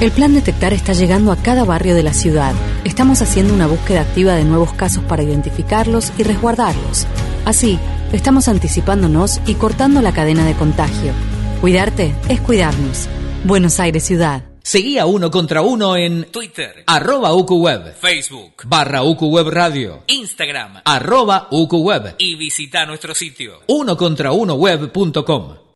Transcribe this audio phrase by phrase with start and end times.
[0.00, 2.54] El plan Detectar está llegando a cada barrio de la ciudad.
[2.84, 7.04] Estamos haciendo una búsqueda activa de nuevos casos para identificarlos y resguardarlos.
[7.44, 7.80] Así,
[8.12, 11.12] estamos anticipándonos y cortando la cadena de contagio.
[11.60, 13.08] Cuidarte es cuidarnos.
[13.42, 14.44] Buenos Aires Ciudad.
[14.62, 21.48] Seguí a Uno contra Uno en Twitter, arroba UQWeb, Facebook, barra UQWeb Radio, Instagram, arroba
[21.50, 25.54] UQWeb y visita nuestro sitio, unocontraunoweb.com.
[25.54, 25.67] Triple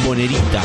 [0.00, 0.62] bombonerita.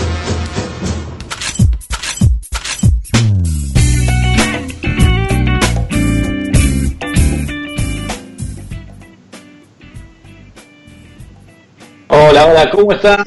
[12.08, 13.24] Hola, hola, ¿cómo están?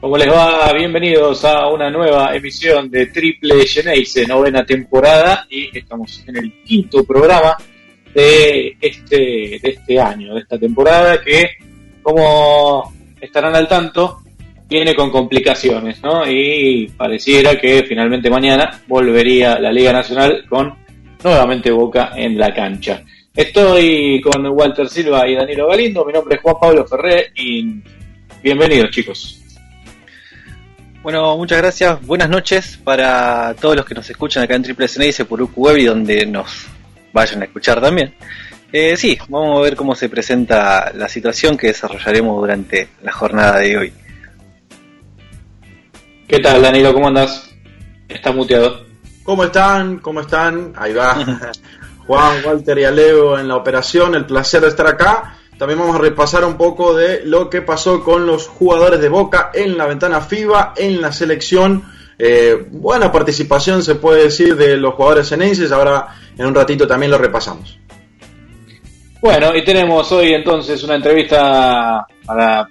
[0.00, 0.72] ¿Cómo les va?
[0.72, 7.04] Bienvenidos a una nueva emisión de Triple Geneise, novena temporada, y estamos en el quinto
[7.04, 7.56] programa
[8.14, 11.56] de este, de este año, de esta temporada, que,
[12.02, 14.23] como estarán al tanto,
[14.74, 16.28] viene con complicaciones, ¿no?
[16.28, 20.74] Y pareciera que finalmente mañana volvería la Liga Nacional con
[21.22, 23.04] nuevamente Boca en la cancha.
[23.32, 27.82] Estoy con Walter Silva y Danilo Galindo, mi nombre es Juan Pablo Ferré y
[28.42, 29.40] bienvenidos chicos.
[31.04, 32.04] Bueno, muchas gracias.
[32.04, 35.84] Buenas noches para todos los que nos escuchan acá en Triple SNIS por UQWeb y
[35.84, 36.66] donde nos
[37.12, 38.12] vayan a escuchar también.
[38.72, 43.58] Eh, sí, vamos a ver cómo se presenta la situación que desarrollaremos durante la jornada
[43.58, 43.92] de hoy.
[46.26, 46.94] ¿Qué tal Danilo?
[46.94, 47.54] ¿Cómo andas?
[48.08, 48.86] Está muteado.
[49.24, 49.98] ¿Cómo están?
[49.98, 50.72] ¿Cómo están?
[50.76, 51.16] Ahí va.
[52.06, 54.14] Juan, Walter y Aleo en la operación.
[54.14, 55.36] El placer de estar acá.
[55.58, 59.50] También vamos a repasar un poco de lo que pasó con los jugadores de Boca
[59.52, 61.84] en la ventana FIBA, en la selección.
[62.18, 65.72] Eh, buena participación, se puede decir, de los jugadores enenses.
[65.72, 67.78] Ahora, en un ratito, también lo repasamos.
[69.20, 72.68] Bueno, y tenemos hoy entonces una entrevista para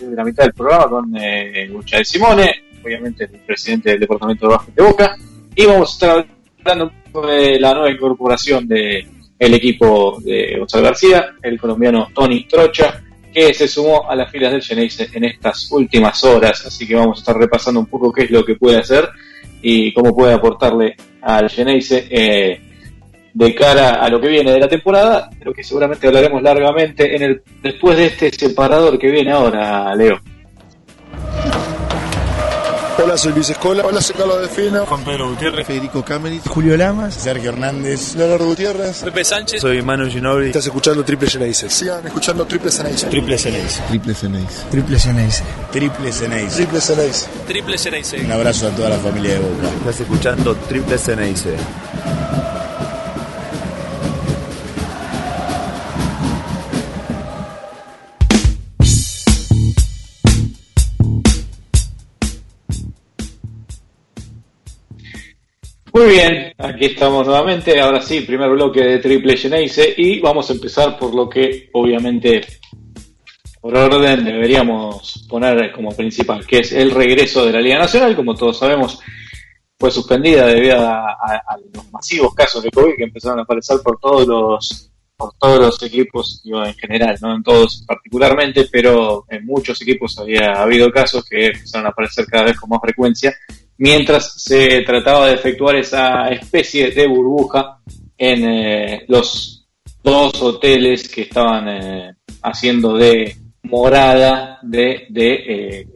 [0.00, 4.54] la mitad del programa con eh, Lucha de Simone, obviamente el presidente del Departamento de
[4.54, 5.16] Básquet de Boca,
[5.54, 6.26] y vamos a estar
[6.64, 6.92] hablando
[7.28, 9.06] de la nueva incorporación de
[9.38, 14.52] el equipo de Gonzalo García, el colombiano Tony Trocha, que se sumó a las filas
[14.52, 18.22] del Geneise en estas últimas horas, así que vamos a estar repasando un poco qué
[18.22, 19.08] es lo que puede hacer
[19.60, 22.60] y cómo puede aportarle al Geneise eh,
[23.34, 27.22] de cara a lo que viene de la temporada, pero que seguramente hablaremos largamente en
[27.22, 30.20] el después de este separador que viene ahora, Leo.
[32.98, 33.84] Hola, soy Luis Escola.
[33.86, 34.84] Hola, soy Carlos Defina.
[34.86, 35.66] Juan Pedro Gutiérrez.
[35.66, 36.46] Federico Camerit.
[36.46, 37.14] Julio Lamas.
[37.14, 38.14] Sergio Hernández.
[38.14, 39.02] Leonardo Gutiérrez.
[39.02, 39.60] Pepe Sánchez.
[39.60, 40.48] Soy Manu Ginobili.
[40.48, 41.70] Estás escuchando Triple Geneise.
[41.70, 43.06] Sigan escuchando Triple Geneise.
[43.06, 43.82] Triple Geneise.
[43.88, 44.62] Triple Geneise.
[44.70, 45.42] Triple Geneise.
[45.72, 46.56] Triple Geneise.
[46.56, 47.26] Triple Geneise.
[47.46, 48.20] Triple Geneise.
[48.24, 49.68] Un abrazo a toda la familia de Boca.
[49.78, 51.56] Estás escuchando Triple Geneise.
[66.02, 67.80] Muy bien, aquí estamos nuevamente.
[67.80, 72.40] Ahora sí, primer bloque de Triple Geneise y vamos a empezar por lo que obviamente
[73.60, 78.16] por orden deberíamos poner como principal, que es el regreso de la Liga Nacional.
[78.16, 78.98] Como todos sabemos,
[79.78, 81.16] fue suspendida debido a,
[81.72, 85.82] los masivos casos de COVID que empezaron a aparecer por todos los por todos los
[85.84, 91.24] equipos, digo, en general, no en todos particularmente, pero en muchos equipos había habido casos
[91.24, 93.32] que empezaron a aparecer cada vez con más frecuencia
[93.78, 97.78] mientras se trataba de efectuar esa especie de burbuja
[98.16, 99.66] en eh, los
[100.02, 105.86] dos hoteles que estaban eh, haciendo de morada de, de eh,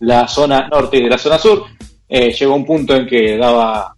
[0.00, 1.64] la zona norte y de la zona sur.
[2.08, 3.94] eh, llegó un punto en que daba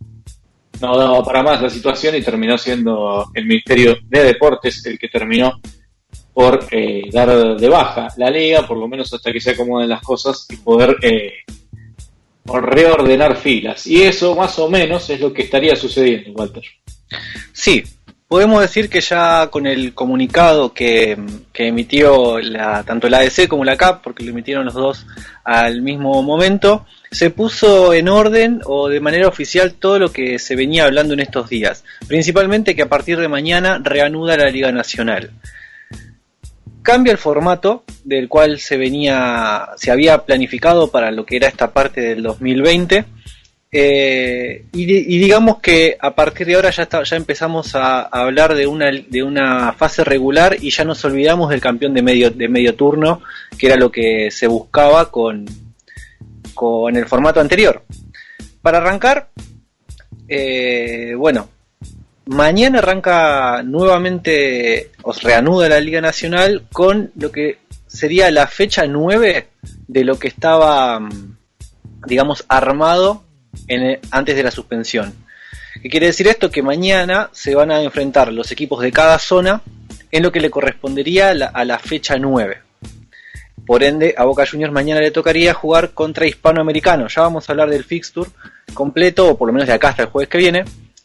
[0.81, 5.09] no daba para más la situación y terminó siendo el Ministerio de Deportes el que
[5.09, 5.61] terminó
[6.33, 10.03] por eh, dar de baja la liga, por lo menos hasta que se acomoden las
[10.03, 11.33] cosas y poder eh,
[12.49, 13.87] reordenar filas.
[13.87, 16.65] Y eso más o menos es lo que estaría sucediendo, Walter.
[17.53, 17.85] Sí,
[18.29, 21.19] podemos decir que ya con el comunicado que,
[21.53, 25.07] que emitió la, tanto la ADC como la CAP, porque lo emitieron los dos
[25.45, 30.57] al mismo momento, se puso en orden o de manera oficial todo lo que se
[30.57, 31.85] venía hablando en estos días.
[32.07, 35.31] Principalmente que a partir de mañana reanuda la Liga Nacional.
[36.89, 41.71] Cambia el formato del cual se venía, se había planificado para lo que era esta
[41.71, 43.05] parte del 2020.
[43.71, 44.87] Eh, y,
[45.19, 50.71] digamos que a partir de ahora ya, empezamos a, hablar de una, fase regular y
[50.71, 53.21] ya nos olvidamos del campeón de medio, de medio turno,
[53.59, 55.45] que era lo que se buscaba con,
[56.55, 57.85] con el formato anterior.
[58.63, 59.29] Para arrancar,
[60.27, 61.51] eh, bueno,
[62.29, 69.49] mañana arranca nuevamente, os reanuda la Liga Nacional con lo que sería la fecha 9
[69.89, 71.01] de lo que estaba,
[72.07, 73.25] digamos, armado
[74.11, 75.15] antes de la suspensión.
[75.83, 76.51] ¿Qué quiere decir esto?
[76.51, 79.63] Que mañana se van a enfrentar los equipos de cada zona
[80.11, 82.59] en lo que le correspondería a la, a la fecha 9.
[83.67, 87.09] Por ende, a Boca Juniors mañana le tocaría jugar contra Hispanoamericano.
[87.09, 88.31] Ya vamos a hablar del fixture
[88.75, 90.65] completo, o por lo menos de acá hasta el jueves que viene.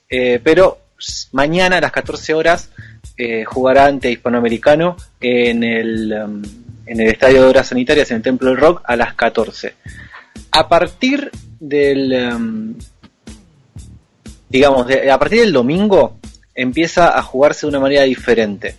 [0.10, 0.83] Eh, pero
[1.32, 2.70] mañana a las 14 horas
[3.18, 6.42] eh, jugará ante Hispanoamericano en el, um,
[6.86, 9.76] en el Estadio de Obras Sanitarias en el Templo del Rock a las 14.
[10.52, 11.30] A partir
[11.60, 12.76] del, um,
[14.50, 16.18] digamos, de, a partir del domingo
[16.56, 18.78] empieza a jugarse de una manera diferente.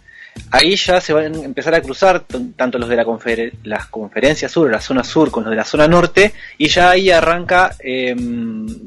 [0.51, 2.25] Ahí ya se van a empezar a cruzar
[2.57, 5.65] tanto los de la confer las conferencias sur, la zona sur, con los de la
[5.65, 8.15] zona norte, y ya ahí arranca eh,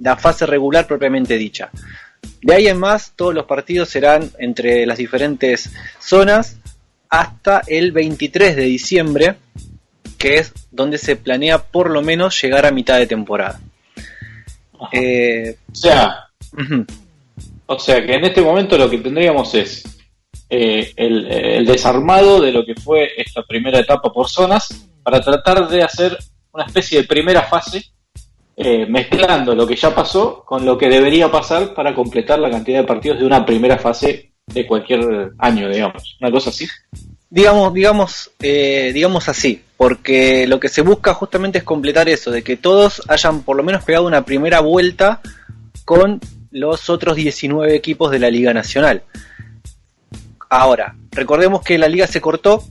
[0.01, 1.69] la fase regular propiamente dicha.
[2.41, 6.57] De ahí en más, todos los partidos serán entre las diferentes zonas
[7.09, 9.35] hasta el 23 de diciembre,
[10.17, 13.59] que es donde se planea por lo menos llegar a mitad de temporada.
[14.91, 16.85] Eh, o sea, uh -huh.
[17.65, 19.83] o sea que en este momento lo que tendríamos es
[20.49, 25.67] eh, el, el, desarmado de lo que fue esta primera etapa por zonas para tratar
[25.67, 26.17] de hacer
[26.51, 27.83] una especie de primera fase
[28.59, 32.79] eh, mezclando lo que ya pasó con lo que debería pasar para completar la cantidad
[32.79, 36.17] de partidos de una primera fase de cualquier año, digamos.
[36.19, 36.67] Una cosa así.
[37.29, 42.41] Digamos, digamos, eh, digamos así, porque lo que se busca justamente es completar eso, de
[42.41, 45.21] que todos hayan por lo menos pegado una primera vuelta
[45.85, 46.19] con
[46.49, 49.03] los otros 19 equipos de la Liga Nacional.
[50.49, 52.63] Ahora, recordemos que la liga se cortó,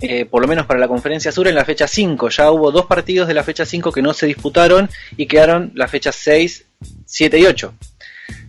[0.00, 2.30] eh, por lo menos para la conferencia sur, en la fecha 5.
[2.30, 5.90] Ya hubo dos partidos de la fecha 5 que no se disputaron y quedaron las
[5.90, 6.64] fechas 6,
[7.04, 7.74] 7 y 8.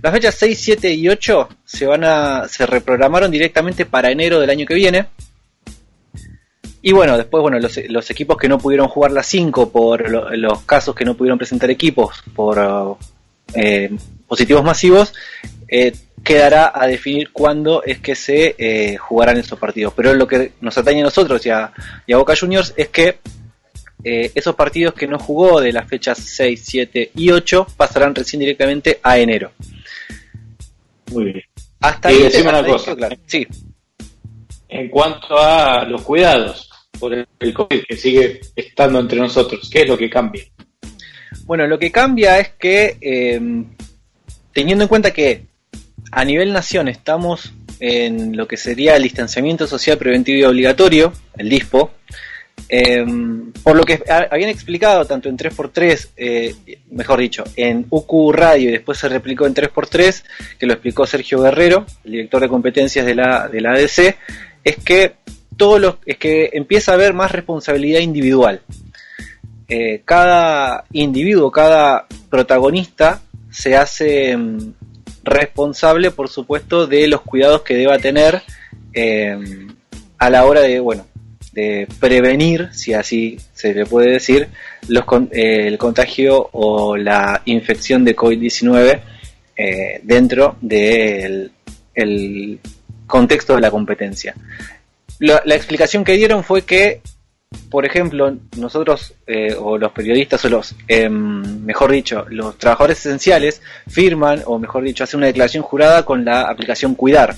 [0.01, 4.49] Las fechas 6, 7 y 8 se, van a, se reprogramaron directamente para enero del
[4.49, 5.07] año que viene.
[6.81, 10.29] Y bueno, después bueno, los, los equipos que no pudieron jugar las 5 por lo,
[10.35, 12.97] los casos que no pudieron presentar equipos por
[13.53, 13.91] eh,
[14.31, 15.13] positivos masivos,
[15.67, 15.91] eh,
[16.23, 19.93] quedará a definir cuándo es que se eh, jugarán esos partidos.
[19.93, 21.73] Pero lo que nos atañe a nosotros y a,
[22.07, 23.19] y a Boca Juniors es que
[24.05, 28.39] eh, esos partidos que no jugó de las fechas 6, 7 y 8 pasarán recién
[28.39, 29.51] directamente a enero.
[31.11, 31.43] Muy bien.
[31.81, 32.95] Hasta y ahí, decime una cosa.
[32.95, 33.17] claro.
[33.25, 33.45] Sí.
[34.69, 39.81] En cuanto a los cuidados por el, el COVID que sigue estando entre nosotros, ¿qué
[39.81, 40.45] es lo que cambia?
[41.45, 43.65] Bueno, lo que cambia es que, eh,
[44.53, 45.45] teniendo en cuenta que
[46.11, 51.49] a nivel nación estamos en lo que sería el distanciamiento social preventivo y obligatorio, el
[51.49, 51.91] DISPO,
[52.69, 53.03] eh,
[53.63, 56.55] por lo que habían explicado tanto en 3x3, eh,
[56.91, 60.23] mejor dicho, en UQ Radio y después se replicó en 3x3,
[60.59, 64.15] que lo explicó Sergio Guerrero, el director de competencias de la, de la ADC,
[64.63, 65.15] es que
[65.57, 68.61] todos los, es que empieza a haber más responsabilidad individual.
[69.67, 74.73] Eh, cada individuo, cada protagonista se hace mm,
[75.23, 78.41] responsable, por supuesto, de los cuidados que deba tener
[78.93, 79.37] eh,
[80.17, 81.05] a la hora de, bueno,
[81.51, 84.47] de prevenir, si así se le puede decir,
[85.31, 89.01] eh, el contagio o la infección de COVID-19
[89.57, 91.51] eh, dentro del
[91.93, 92.59] el
[93.05, 94.33] contexto de la competencia.
[95.19, 97.01] La, explicación que dieron fue que,
[97.71, 103.61] por ejemplo, nosotros eh, o los periodistas o los, eh, mejor dicho, los trabajadores esenciales
[103.87, 107.35] firman o mejor dicho hacen una declaración jurada con la aplicación Cuidar.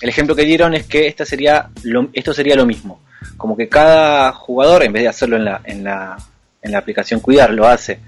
[0.00, 3.00] El ejemplo que dieron es que esta sería lo, esto sería lo mismo,
[3.36, 6.16] como que cada jugador en vez de hacerlo en la, en la,
[6.60, 8.00] en la aplicación Cuidar lo hace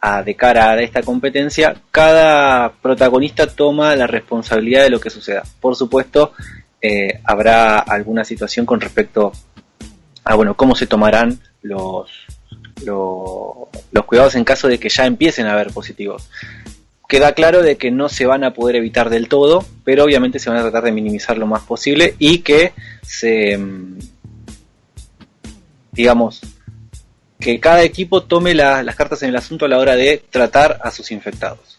[0.00, 5.42] a, de cara a esta competencia, cada protagonista toma la responsabilidad de lo que suceda.
[5.60, 6.32] Por supuesto,
[6.80, 9.47] eh, habrá alguna situación con respecto a
[10.34, 12.10] bueno cómo se tomarán los,
[12.84, 16.28] los cuidados en caso de que ya empiecen a haber positivos.
[17.08, 20.50] Queda claro de que no se van a poder evitar del todo, pero obviamente se
[20.50, 23.98] van a tratar de minimizar lo más posible y que se, mm,
[25.92, 26.42] digamos,
[27.40, 30.90] que cada equipo tome las cartas en el asunto a la hora de tratar a
[30.90, 31.78] sus infectados.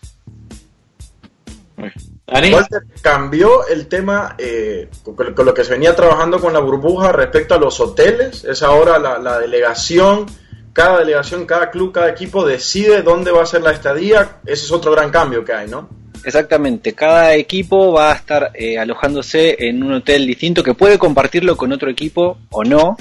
[2.32, 7.56] Walter, cambió el tema eh, con, lo que se venía trabajando con la burbuja respecto
[7.56, 8.44] a los hoteles.
[8.44, 10.26] Es ahora la, delegación,
[10.74, 14.40] cada delegación, cada club, cada equipo decide dónde va a ser la estadía.
[14.46, 15.90] Ese es otro gran cambio que hay, ¿no?
[16.24, 21.56] Exactamente, cada equipo va a estar eh, alojándose en un hotel distinto que puede compartirlo
[21.56, 22.98] con otro equipo o no,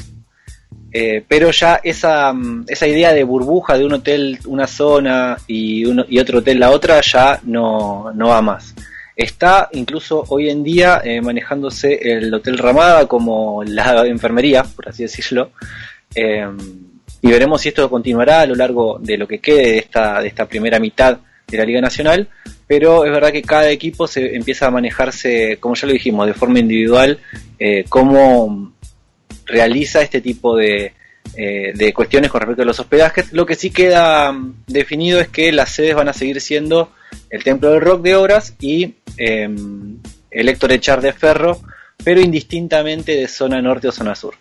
[0.93, 5.85] eh, pero ya esa, mm, esa idea de burbuja de un hotel una zona y,
[5.85, 8.75] uno, y otro hotel la otra ya no, no va más.
[9.19, 15.03] Está incluso hoy en día eh, manejándose el Hotel Ramada como la enfermería, por así
[15.03, 15.51] decirlo.
[16.15, 16.57] Em,
[17.21, 20.29] y veremos si esto continuará a lo largo de lo que quede de esta, de
[20.29, 22.29] esta primera mitad de la Liga Nacional.
[22.69, 26.35] Pero es verdad que cada equipo se empieza a manejarse, como ya lo dijimos, de
[26.35, 27.19] forma individual,
[27.59, 28.73] eh, cómo
[29.47, 30.93] realiza este tipo de,
[31.41, 33.33] eh, de cuestiones con respecto a los hospedajes.
[33.33, 36.91] Lo que sí queda mm, definido es que las sedes van a seguir siendo
[37.31, 39.49] el Templo del Rock de Obras y eh,
[40.33, 41.61] el Héctor Echar de Ferro,
[42.03, 44.35] pero indistintamente de zona norte o zona sur.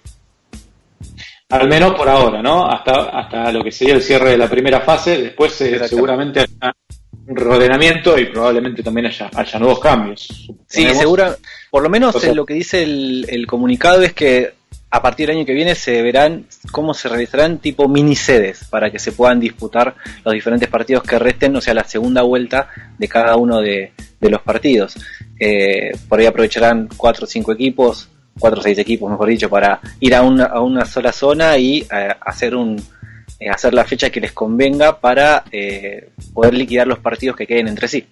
[1.49, 2.67] Al menos por ahora, ¿no?
[2.67, 6.75] Hasta, hasta lo que sería el cierre de la primera fase, después eh, seguramente haya
[7.27, 10.49] un reordenamiento y probablemente también haya, haya nuevos cambios.
[10.65, 11.37] Sí, segura,
[11.69, 14.56] por lo menos lo que dice el, el comunicado es que
[14.89, 18.89] a partir del año que viene se verán cómo se realizarán tipo mini sedes para
[18.89, 23.07] que se puedan disputar los diferentes partidos que resten, o sea, la segunda vuelta de
[23.07, 24.95] cada uno de, los partidos.
[25.39, 28.09] Eh, por ahí aprovecharán cuatro o cinco equipos,
[28.39, 32.55] cuatro o seis equipos, mejor dicho, para ir a una, sola zona y eh, hacer
[32.55, 32.81] un
[33.39, 35.43] eh, hacer la fecha que les convenga para
[36.33, 38.07] poder liquidar los partidos que queden entre sí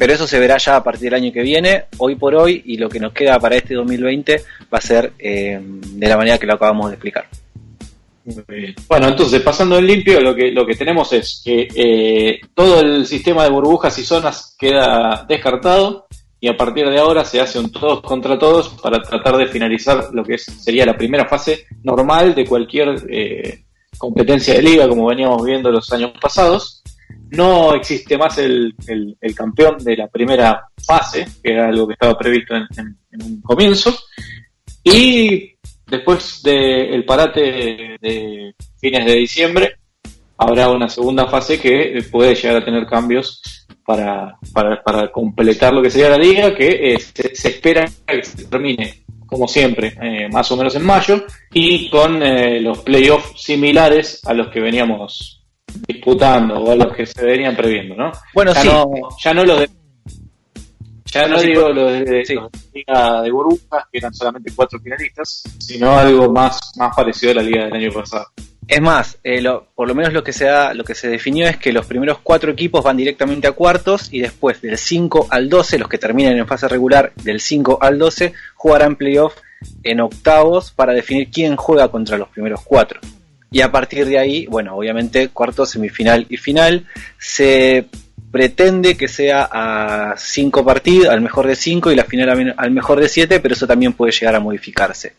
[0.00, 2.78] pero eso se verá ya a partir del año que viene, hoy por hoy, y
[2.78, 4.42] lo que nos queda para este 2020
[4.72, 7.28] va a ser eh, de la manera que lo acabamos de explicar.
[8.88, 13.04] Bueno, entonces pasando en limpio, lo que, lo que tenemos es que eh, todo el
[13.04, 16.06] sistema de burbujas y zonas queda descartado
[16.40, 20.08] y a partir de ahora se hace un todos contra todos para tratar de finalizar
[20.14, 23.64] lo que sería la primera fase normal de cualquier eh,
[23.98, 26.79] competencia de liga como veníamos viendo los años pasados
[27.30, 32.18] no existe más el, el, campeón de la primera fase, que era algo que estaba
[32.18, 32.66] previsto en,
[33.22, 33.96] un comienzo.
[34.82, 35.52] Y
[35.86, 39.76] después del parate de, fines de diciembre,
[40.36, 43.42] habrá una segunda fase que puede llegar a tener cambios
[43.84, 48.44] para, para, para completar lo que sería la liga, que eh, se, espera que se
[48.46, 54.20] termine, como siempre, eh, más o menos en mayo, y con eh, los playoffs similares
[54.26, 55.39] a los que veníamos
[55.86, 58.12] disputando o a los que se venían previendo, ¿no?
[58.34, 58.68] Bueno, ya sí.
[58.68, 58.90] No,
[59.22, 59.70] ya no los de.
[61.06, 62.24] Ya no digo los de,
[62.72, 67.42] Liga de Burbujas, que eran solamente cuatro finalistas, sino algo más, más parecido a la
[67.42, 68.26] Liga del año pasado.
[68.70, 69.42] Es más, eh,
[69.74, 72.18] por lo menos lo que, se da, lo que se definió es que los primeros
[72.22, 76.38] cuatro equipos van directamente a cuartos y después del 5 al 12, los que terminen
[76.38, 79.34] en fase regular del 5 al 12, jugarán playoff
[79.82, 83.00] en octavos para definir quién juega contra los primeros cuatro.
[83.50, 86.86] Y a partir de ahí, bueno, obviamente cuarto, semifinal y final.
[87.18, 87.86] Se
[88.30, 93.00] pretende que sea a cinco partidos, al mejor de cinco y la final al mejor
[93.00, 95.14] de siete, pero eso también puede llegar a modificarse.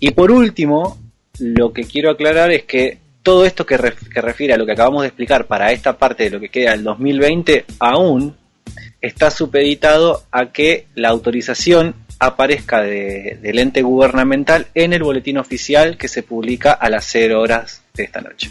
[0.00, 0.98] Y por último,
[1.38, 3.78] lo que quiero aclarar es que todo esto que,
[4.12, 6.72] que refiere a lo que acabamos de explicar para esta parte de lo que queda
[6.72, 8.36] del 2020 aún
[9.00, 11.94] está supeditado a que la autorización
[12.26, 17.40] aparezca de, del ente gubernamental en el boletín oficial que se publica a las 0
[17.40, 18.50] horas de esta noche.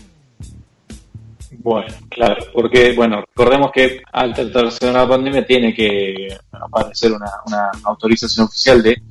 [1.64, 8.48] Bueno, claro, porque, bueno, recordemos que al tratarse de pandemia tiene que aparecer una, autorización
[8.48, 9.02] oficial de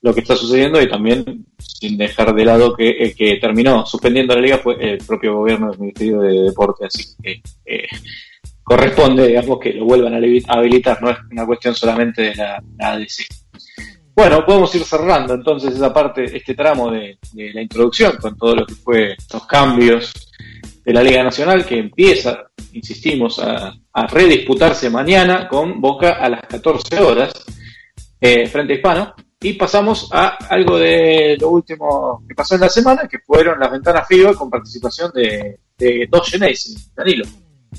[0.00, 4.34] lo que está sucediendo y también sin dejar de lado que el que terminó suspendiendo
[4.34, 7.88] la liga fue el propio gobierno del Ministerio de Deporte, así que eh,
[8.64, 12.92] corresponde, digamos, que lo vuelvan a habilitar, no es una cuestión solamente de la, la
[12.92, 13.41] ADC.
[14.14, 18.66] Bueno, podemos ir cerrando entonces esa parte, este tramo de, la introducción con todo lo
[18.66, 20.12] que fue los cambios
[20.84, 23.74] de la Liga Nacional que empieza, insistimos, a,
[24.08, 27.32] redisputarse mañana con Boca a las 14 horas
[28.20, 29.14] eh, frente a Hispano.
[29.40, 33.72] Y pasamos a algo de lo último que pasó en la semana, que fueron las
[33.72, 35.58] ventanas FIBA con participación de,
[36.08, 36.32] dos
[36.94, 37.24] Danilo.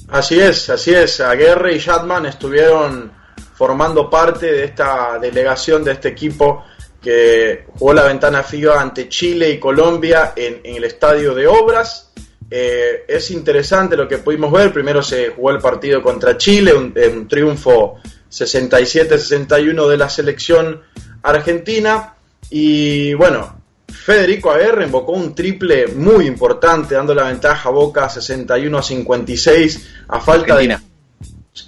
[0.09, 1.21] Así es, así es.
[1.21, 3.23] Aguerre y Shatman estuvieron
[3.53, 6.63] formando parte de esta delegación de este equipo
[7.01, 12.12] que jugó la ventana FIBA ante Chile y Colombia en, el estadio de Obras.
[12.50, 14.72] Eh, es interesante lo que pudimos ver.
[14.72, 17.95] Primero se jugó el partido contra Chile, un, un triunfo
[18.31, 20.81] 67-61 de la selección
[21.22, 22.15] argentina.
[22.50, 28.77] Y bueno, Federico Aguerre invocó un triple muy importante, dando la ventaja a Boca 61
[28.77, 30.77] a 56 a falta de.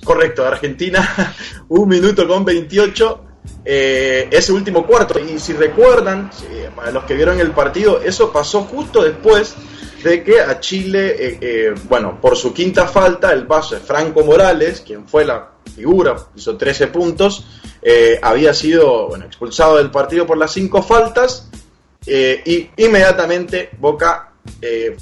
[0.03, 1.35] Correcto, Argentina,
[1.69, 3.21] un minuto con 28.
[3.63, 5.19] eh, ese último cuarto.
[5.19, 6.31] Y si recuerdan,
[6.75, 9.55] para los que vieron el partido, eso pasó justo después
[10.03, 14.23] de que a Chile, eh, eh, bueno, por su quinta falta, el paso de Franco
[14.23, 17.45] Morales, quien fue la figura, hizo 13 puntos,
[18.21, 21.49] había sido bueno, expulsado del partido por las cinco faltas.
[22.07, 24.31] Y inmediatamente Boca,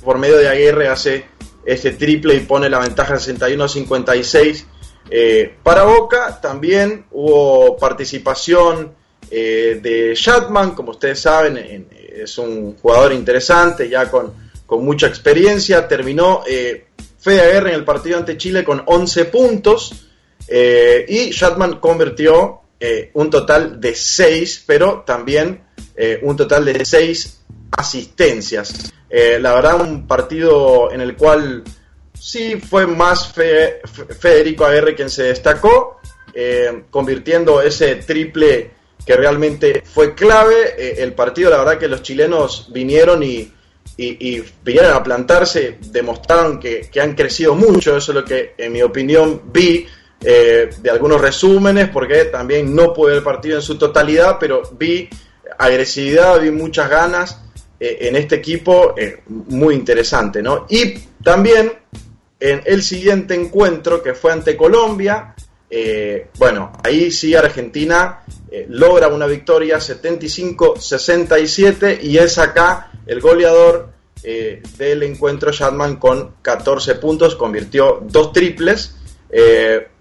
[0.04, 1.26] por medio de Aguirre, hace
[1.66, 4.66] este triple y pone la ventaja 61-56
[5.10, 6.40] eh, para Boca.
[6.42, 8.94] También hubo participación
[9.32, 14.34] eh, de Shatman, como ustedes saben, en- es un jugador interesante, ya con,
[14.66, 15.88] con mucha experiencia.
[15.88, 16.86] Terminó eh,
[17.26, 20.08] en el partido ante Chile con 11 puntos
[20.48, 25.64] eh, y Shatman convirtió eh, un total de 6, pero también
[25.96, 27.40] eh, un total de 6
[27.72, 28.92] asistencias.
[29.10, 31.64] Eh, la verdad, un partido en el cual
[32.24, 36.00] sí fue más Fe- Fe- Federico Aguirre quien se destacó,
[36.34, 38.72] eh, convirtiendo ese triple
[39.06, 40.74] que realmente fue clave.
[40.78, 43.52] Eh, el partido, la verdad que los chilenos vinieron y,
[43.98, 48.54] y, y vinieron a plantarse, demostraron que, que han crecido mucho, eso es lo que
[48.58, 49.86] en mi opinión vi
[50.22, 54.64] eh, de algunos resúmenes, porque también no pude ver el partido en su totalidad, pero
[54.80, 55.10] vi
[55.60, 57.42] agresividad, vi muchas ganas
[57.78, 60.66] eh, en este equipo, eh, muy interesante, ¿no?
[60.70, 61.74] Y también
[62.44, 65.34] en el siguiente encuentro que fue ante Colombia,
[65.70, 73.94] eh, bueno, ahí sí Argentina eh, logra una victoria 75-67 y es acá el goleador
[74.24, 78.98] eh, del encuentro Shatman con 14 puntos, convirtió dos triples.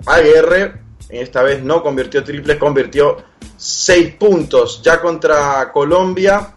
[0.05, 3.19] Aguirre esta vez no convirtió triples, convirtió
[3.57, 4.83] 6 puntos.
[4.83, 6.57] Ya contra Colombia,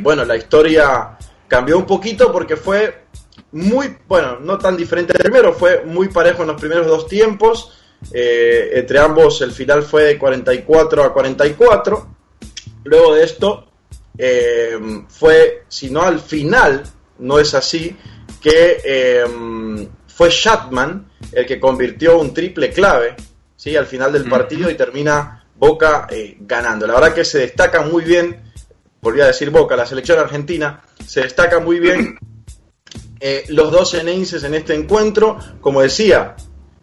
[0.00, 2.99] bueno, la historia cambió un poquito porque fue
[3.52, 7.72] muy, bueno, no tan diferente del primero, fue muy parejo en los primeros dos tiempos.
[8.12, 12.16] Eh, entre ambos el final fue de 44 a 44.
[12.84, 13.72] Luego de esto
[14.16, 16.82] eh, fue, si no al final,
[17.18, 17.96] no es así,
[18.40, 19.24] que eh,
[20.06, 23.16] fue Shatman el que convirtió un triple clave
[23.56, 23.76] ¿sí?
[23.76, 26.08] al final del partido y termina Boca
[26.38, 26.86] ganando.
[26.86, 28.50] La verdad que se destaca muy bien,
[29.02, 32.18] volví a decir Boca, la selección argentina, se destaca muy bien
[33.20, 35.38] eh, los dos enenses en este encuentro.
[35.60, 36.36] Como decía,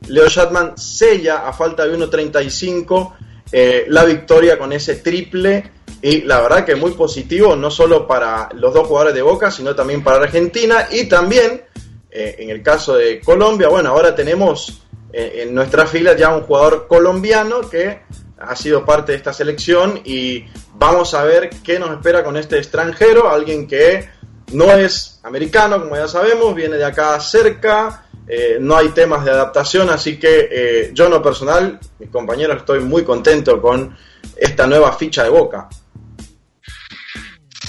[0.08, 3.13] Leo Shatman sella a falta de 1.35
[3.52, 5.71] eh, la victoria con ese triple.
[6.02, 9.76] Y la verdad que muy positivo, no solo para los dos jugadores de Boca, sino
[9.76, 10.88] también para Argentina.
[10.91, 11.63] Y también,
[12.12, 16.43] eh, en el caso de Colombia, bueno, ahora tenemos eh, en nuestra fila ya un
[16.43, 18.02] jugador colombiano que
[18.38, 20.45] ha sido parte de esta selección y
[20.76, 24.08] vamos a ver qué nos espera con este extranjero, alguien que
[24.53, 29.31] no es americano, como ya sabemos, viene de acá cerca, eh, no hay temas de
[29.31, 33.95] adaptación, así que eh, yo en lo personal, mis compañeros, estoy muy contento con
[34.36, 35.67] esta nueva ficha de Boca.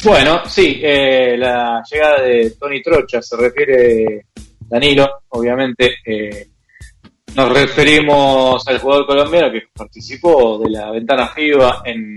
[0.05, 4.27] Bueno, sí, eh, la llegada de Tony Trocha se refiere
[4.61, 5.97] Danilo, obviamente.
[6.05, 6.49] eh,
[7.35, 12.17] nos referimos al jugador colombiano que participó de la ventana FIBA en,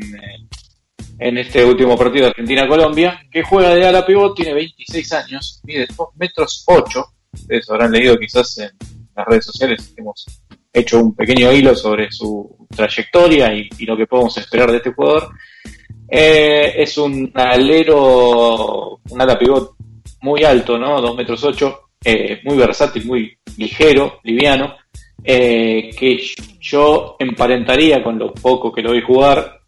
[1.21, 5.85] en este último partido de Argentina-Colombia, que juega de ala pivot, tiene 26 años, mide
[5.95, 7.05] 2 metros 8.
[7.33, 8.71] Ustedes habrán leído quizás en
[9.15, 10.25] las redes sociales, hemos
[10.73, 15.29] hecho un pequeño hilo sobre su trayectoria y, lo que podemos esperar de este jugador.
[16.09, 19.75] Eh, es un alero, un ala pivot
[20.21, 20.99] muy alto, ¿no?
[20.99, 24.75] 2 metros 8, eh, muy versátil, muy ligero, liviano,
[25.23, 26.19] eh, que
[26.59, 29.59] yo emparentaría con lo poco que lo vi jugar,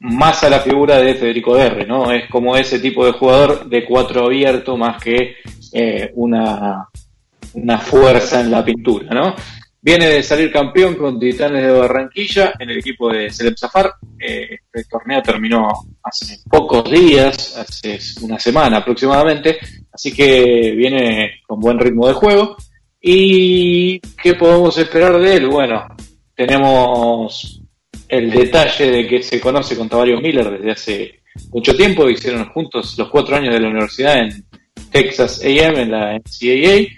[0.00, 2.10] más a la figura de Federico R, ¿no?
[2.10, 5.36] Es como ese tipo de jugador de cuatro abierto más que
[5.72, 6.88] eh, una,
[7.54, 9.34] una fuerza en la pintura, ¿no?
[9.82, 13.94] Viene de salir campeón con Titanes de Barranquilla en el equipo de Celeb Zafar.
[14.18, 15.68] Eh, este torneo terminó
[16.02, 19.58] hace pocos días, hace una semana aproximadamente,
[19.90, 22.56] así que viene con buen ritmo de juego.
[23.00, 25.48] ¿Y qué podemos esperar de él?
[25.48, 25.86] Bueno,
[26.34, 27.59] tenemos
[28.10, 31.20] el detalle de que se conoce con Tavario Miller desde hace
[31.52, 34.44] mucho tiempo, hicieron juntos los cuatro años de la universidad en
[34.90, 36.88] Texas AM, en la NCAA.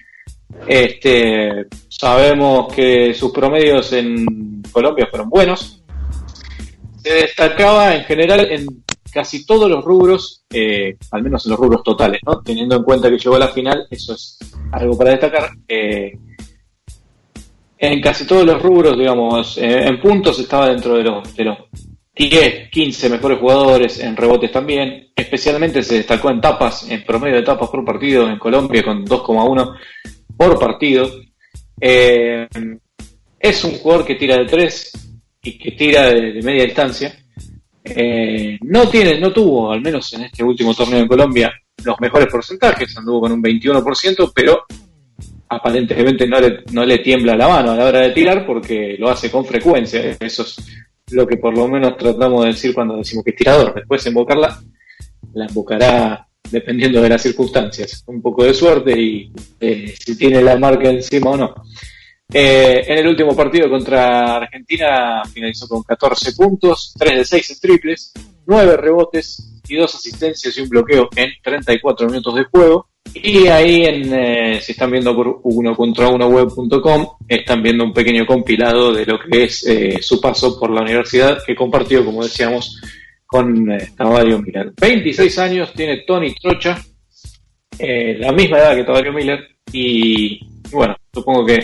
[0.66, 5.82] Este, sabemos que sus promedios en Colombia fueron buenos.
[7.02, 8.66] Se destacaba en general en
[9.12, 12.40] casi todos los rubros, eh, al menos en los rubros totales, ¿no?
[12.40, 14.38] Teniendo en cuenta que llegó a la final, eso es
[14.72, 15.50] algo para destacar.
[15.68, 16.12] Eh,
[17.82, 21.58] en casi todos los rubros, digamos, eh, en puntos estaba dentro de los, de los
[22.14, 25.10] 10, 15 mejores jugadores, en rebotes también.
[25.16, 29.76] Especialmente se destacó en tapas, en promedio de tapas por partido en Colombia con 2,1
[30.36, 31.10] por partido.
[31.80, 32.46] Eh,
[33.40, 34.92] es un jugador que tira de 3
[35.42, 37.12] y que tira de, de media distancia.
[37.82, 41.52] Eh, no tiene, no tuvo, al menos en este último torneo en Colombia,
[41.84, 44.66] los mejores porcentajes, anduvo con un 21%, pero
[45.54, 49.10] aparentemente no le, no le tiembla la mano a la hora de tirar porque lo
[49.10, 50.16] hace con frecuencia.
[50.18, 50.56] Eso es
[51.10, 53.74] lo que por lo menos tratamos de decir cuando decimos que es tirador.
[53.74, 54.60] Después embocarla,
[55.34, 58.02] la embocará dependiendo de las circunstancias.
[58.06, 61.54] Un poco de suerte y eh, si tiene la marca encima o no.
[62.32, 67.60] Eh, en el último partido contra Argentina finalizó con 14 puntos, 3 de 6 en
[67.60, 68.12] triples,
[68.46, 72.88] 9 rebotes y 2 asistencias y un bloqueo en 34 minutos de juego.
[73.14, 77.92] Y ahí, en, eh, si están viendo por uno contra uno web.com, están viendo un
[77.92, 82.22] pequeño compilado de lo que es eh, su paso por la universidad que compartió, como
[82.22, 82.80] decíamos,
[83.32, 84.72] con eh, Tavario Miller.
[84.78, 86.78] 26 años tiene Tony Trocha,
[87.78, 89.40] eh, la misma edad que Tavario Miller,
[89.72, 90.38] y
[90.70, 91.58] bueno, supongo que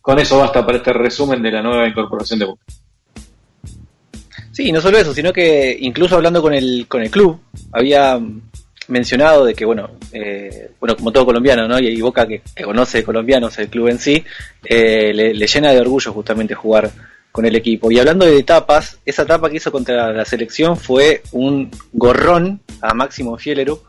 [0.00, 2.64] con eso basta para este resumen de la nueva incorporación de Boca.
[4.54, 7.40] Sí, no solo eso, sino que incluso hablando con el, con el club,
[7.72, 8.20] había
[8.86, 11.80] mencionado de que, bueno, eh, bueno como todo colombiano, ¿no?
[11.80, 14.24] Y, y Boca que, conoce colombianos, el club en sí,
[14.64, 16.88] eh, le, le, llena de orgullo justamente jugar
[17.32, 17.90] con el equipo.
[17.90, 22.94] Y hablando de etapas, esa etapa que hizo contra la selección fue un gorrón a
[22.94, 23.82] Máximo Fielero.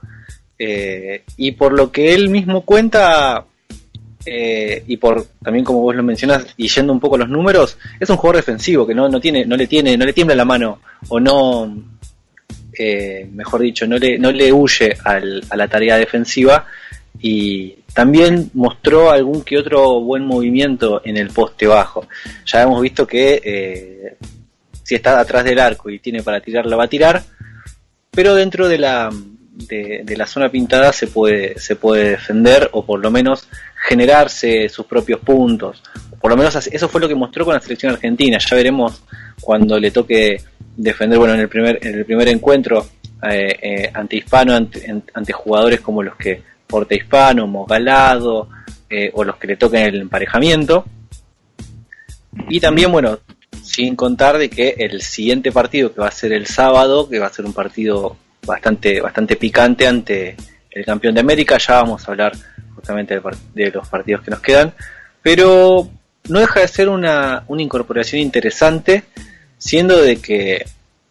[0.58, 3.46] Eh, y por lo que él mismo cuenta,
[4.26, 8.10] eh, y por también como vos lo mencionas y yendo un poco los números, es
[8.10, 10.80] un jugador defensivo que no, no tiene, no le tiene, no le tiembla la mano
[11.10, 11.76] o no,
[12.78, 16.66] eh, mejor dicho, no le, no le huye al, a la tarea defensiva
[17.20, 22.08] y también mostró algún que otro buen movimiento en el poste bajo.
[22.46, 24.18] Ya hemos visto que eh,
[24.84, 27.24] si está atrás del arco y tiene para tirar, la va a tirar,
[28.12, 29.10] pero dentro de la,
[29.56, 33.48] de, la zona pintada se puede, se puede defender o por lo menos
[33.88, 35.82] generarse sus propios puntos.
[36.20, 38.38] Por lo menos eso fue lo que mostró con la selección argentina.
[38.38, 39.04] Ya veremos
[39.40, 40.42] cuando le toque
[40.76, 42.86] defender, bueno, en el primer, en el primer encuentro
[43.24, 48.50] eh, eh, ante hispano, ante, ante, jugadores como los que Porte Hispano, Mogalado,
[48.90, 50.86] eh, o los que le toquen el emparejamiento.
[52.50, 53.20] Y también, bueno,
[53.64, 57.28] sin contar de que el siguiente partido que va a ser el sábado, que va
[57.28, 60.36] a ser un partido bastante, bastante picante ante
[60.72, 62.34] el campeón de América, ya vamos a hablar
[62.76, 63.20] justamente
[63.54, 64.74] de, los partidos que nos quedan,
[65.22, 65.90] pero
[66.28, 69.06] no deja de ser una, una incorporación interesante,
[69.58, 70.66] siendo de que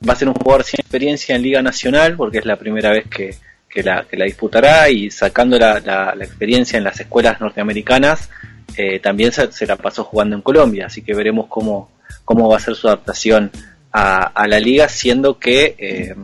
[0.06, 3.06] va a ser un jugador sin experiencia en Liga Nacional, porque es la primera vez
[3.08, 3.34] que,
[3.68, 8.28] que, la, que la, disputará, y sacando la, la, experiencia en las escuelas norteamericanas,
[8.76, 11.90] eh, también se, la pasó jugando en Colombia, así que veremos cómo,
[12.24, 13.50] cómo va a ser su adaptación
[13.92, 16.14] a, a la liga, siendo que eh,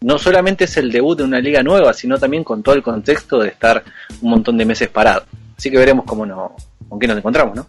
[0.00, 3.38] no solamente es el debut de una liga nueva, sino también con todo el contexto
[3.38, 3.82] de estar
[4.20, 5.24] un montón de meses parado.
[5.56, 6.54] Así que veremos cómo no,
[6.88, 7.66] con qué nos encontramos, ¿no?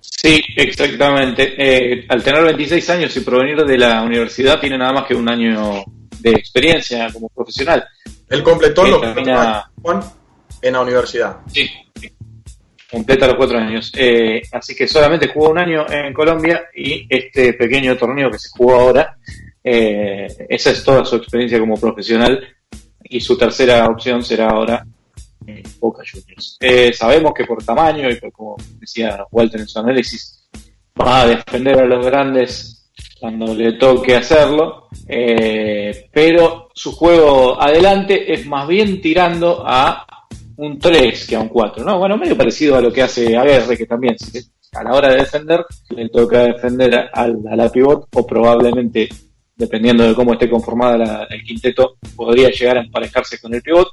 [0.00, 1.54] Sí, exactamente.
[1.56, 5.28] Eh, al tener 26 años y provenir de la universidad, tiene nada más que un
[5.28, 5.84] año
[6.20, 7.84] de experiencia como profesional.
[8.28, 9.68] Él completó los termina...
[9.82, 10.00] Juan
[10.62, 11.38] en la universidad.
[11.52, 11.68] Sí,
[12.90, 13.92] completa los cuatro años.
[13.96, 18.48] Eh, así que solamente jugó un año en Colombia y este pequeño torneo que se
[18.50, 19.16] jugó ahora,
[19.64, 22.40] eh, esa es toda su experiencia como profesional
[23.02, 24.84] y su tercera opción será ahora
[25.46, 26.56] eh, Boca Juniors.
[26.60, 30.48] Eh, sabemos que por tamaño y por como decía Walter en su análisis,
[31.00, 34.88] va a defender a los grandes cuando le toque hacerlo,
[36.12, 40.04] pero su juego adelante es más bien tirando a
[40.56, 41.98] un 3 que a un 4, ¿no?
[41.98, 44.16] Bueno, medio parecido a lo que hace Aguerre, que también
[44.72, 49.08] a la hora de defender le toca defender a, a la pivot o probablemente
[49.62, 53.88] dependiendo de cómo esté conformada la, el quinteto, podría llegar a emparejarse con el pivot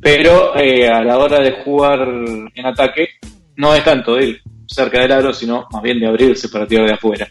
[0.00, 3.08] pero eh, a la hora de jugar en ataque
[3.56, 6.86] no es tanto de ir cerca del aro, sino más bien de abrirse para tirar
[6.86, 7.28] de afuera.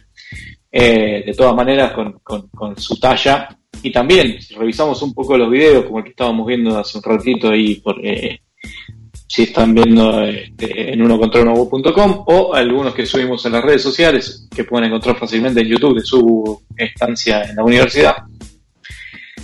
[0.72, 3.48] Eh, de todas maneras, con, con, su talla,
[3.82, 7.04] y también, si revisamos un poco los videos, como el que estábamos viendo hace un
[7.04, 8.42] ratito ahí, por, eh,
[9.28, 13.82] si están viendo este, en uno contra uno.com o algunos que subimos en las redes
[13.82, 18.16] sociales, que pueden encontrar fácilmente en YouTube de su estancia en la universidad.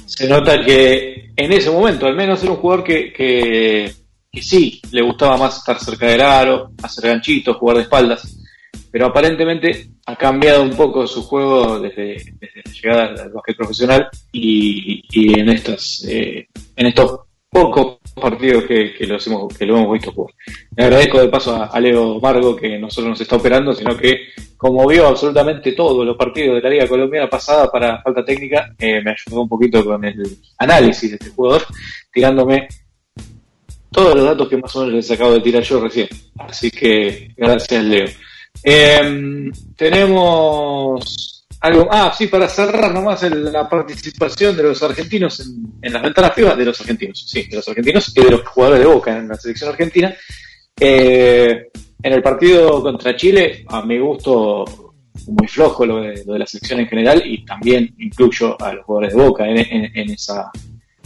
[0.06, 3.91] Se nota que en ese momento, al menos era un jugador que, que
[4.32, 8.38] que sí le gustaba más estar cerca del aro, hacer ganchitos, jugar de espaldas,
[8.89, 14.08] pero aparentemente ha cambiado un poco su juego desde, desde la llegada al básquet profesional
[14.32, 19.78] y, y en estas eh, en estos pocos partidos que, que, los hemos, que lo
[19.78, 20.34] hemos visto jugar.
[20.76, 24.28] Le agradezco de paso a, Leo Margo que no solo nos está operando, sino que
[24.58, 29.02] como vio absolutamente todos los partidos de la Liga Colombiana pasada para falta técnica, eh,
[29.04, 31.63] me ayudó un poquito con el análisis de este jugador,
[32.12, 32.67] tirándome
[33.91, 36.08] todos los datos que más o menos les acabo de tirar yo recién.
[36.38, 38.08] Así que gracias Leo.
[38.63, 41.88] Eh, tenemos algo.
[41.89, 46.34] Ah, sí, para cerrar nomás el, la participación de los argentinos en, en, las ventanas
[46.34, 49.28] FIBA, de los argentinos, sí, de los argentinos y de los jugadores de Boca en
[49.28, 50.13] la selección argentina.
[50.80, 51.69] Eh,
[52.04, 54.65] en el partido contra Chile, a mi gusto,
[55.28, 58.86] muy flojo lo de, lo de, la selección en general y también incluyo a los
[58.86, 60.50] jugadores de Boca en, esa,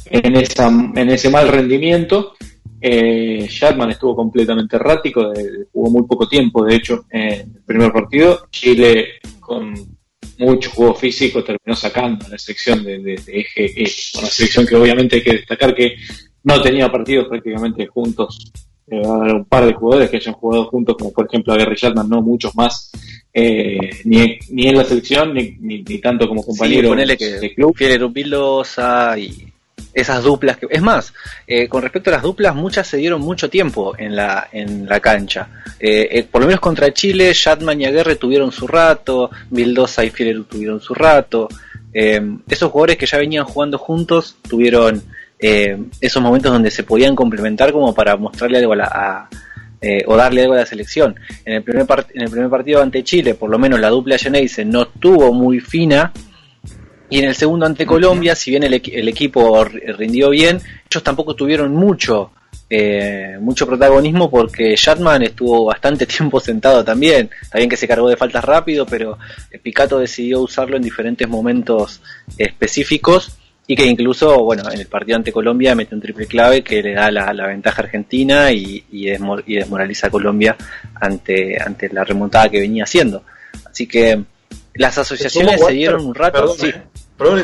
[0.06, 2.34] en, ese mal rendimiento.
[2.80, 7.92] Eh, Shatman estuvo completamente errático, de, jugó muy poco tiempo, de hecho, en el primer
[7.92, 8.48] partido.
[8.50, 9.95] Chile, con
[10.38, 13.92] mucho juego físico, terminó sacando la selección de, de, de eje E.
[14.20, 15.96] Una selección que obviamente hay que destacar que
[16.44, 18.52] no tenía partidos prácticamente juntos.
[18.88, 22.08] Eh, un par de jugadores que hayan jugado juntos, como por ejemplo a Gary Shatman,
[22.08, 22.92] no muchos más,
[23.34, 27.54] eh, ni, ni en la selección, ni, ni, ni tanto como compañero sí, que de
[27.56, 27.76] club.
[27.76, 29.45] Fieler Pilosa y
[29.96, 31.14] esas duplas que es más
[31.48, 35.00] eh, con respecto a las duplas muchas se dieron mucho tiempo en la en la
[35.00, 35.48] cancha.
[35.80, 40.10] Eh, eh, por lo menos contra Chile Shatman y Aguerre tuvieron su rato Vildosa y
[40.10, 41.48] Fieler tuvieron su rato.
[41.94, 45.02] Eh, esos jugadores que ya venían jugando juntos tuvieron
[45.38, 49.30] esos momentos donde se podían complementar como para mostrarle algo a la a,
[50.08, 51.16] o darle algo a la selección.
[51.44, 54.66] En el primer en el primer partido ante Chile por lo menos la dupla Geneise
[54.66, 56.12] no estuvo muy fina
[57.10, 61.36] y en el segundo ante Colombia, si bien el, el equipo rindió bien, ellos tampoco
[61.36, 62.32] tuvieron mucho
[62.68, 67.30] eh, mucho protagonismo porque Shatman estuvo bastante tiempo sentado también.
[67.42, 69.18] Está bien que se cargó de faltas rápido, pero
[69.62, 72.02] Picato decidió usarlo en diferentes momentos
[72.38, 73.38] específicos
[73.68, 76.94] y que incluso, bueno, en el partido ante Colombia mete un triple clave que le
[76.94, 80.56] da la, la ventaja a Argentina y, y, desmor y, desmoraliza a Colombia
[80.96, 83.24] ante, ante la remontada que venía haciendo.
[83.68, 84.24] Así que
[84.76, 86.42] las asociaciones se dieron un rato.
[86.42, 86.68] Perdón, sí.
[86.68, 86.82] eh.
[87.18, 87.42] Perdón,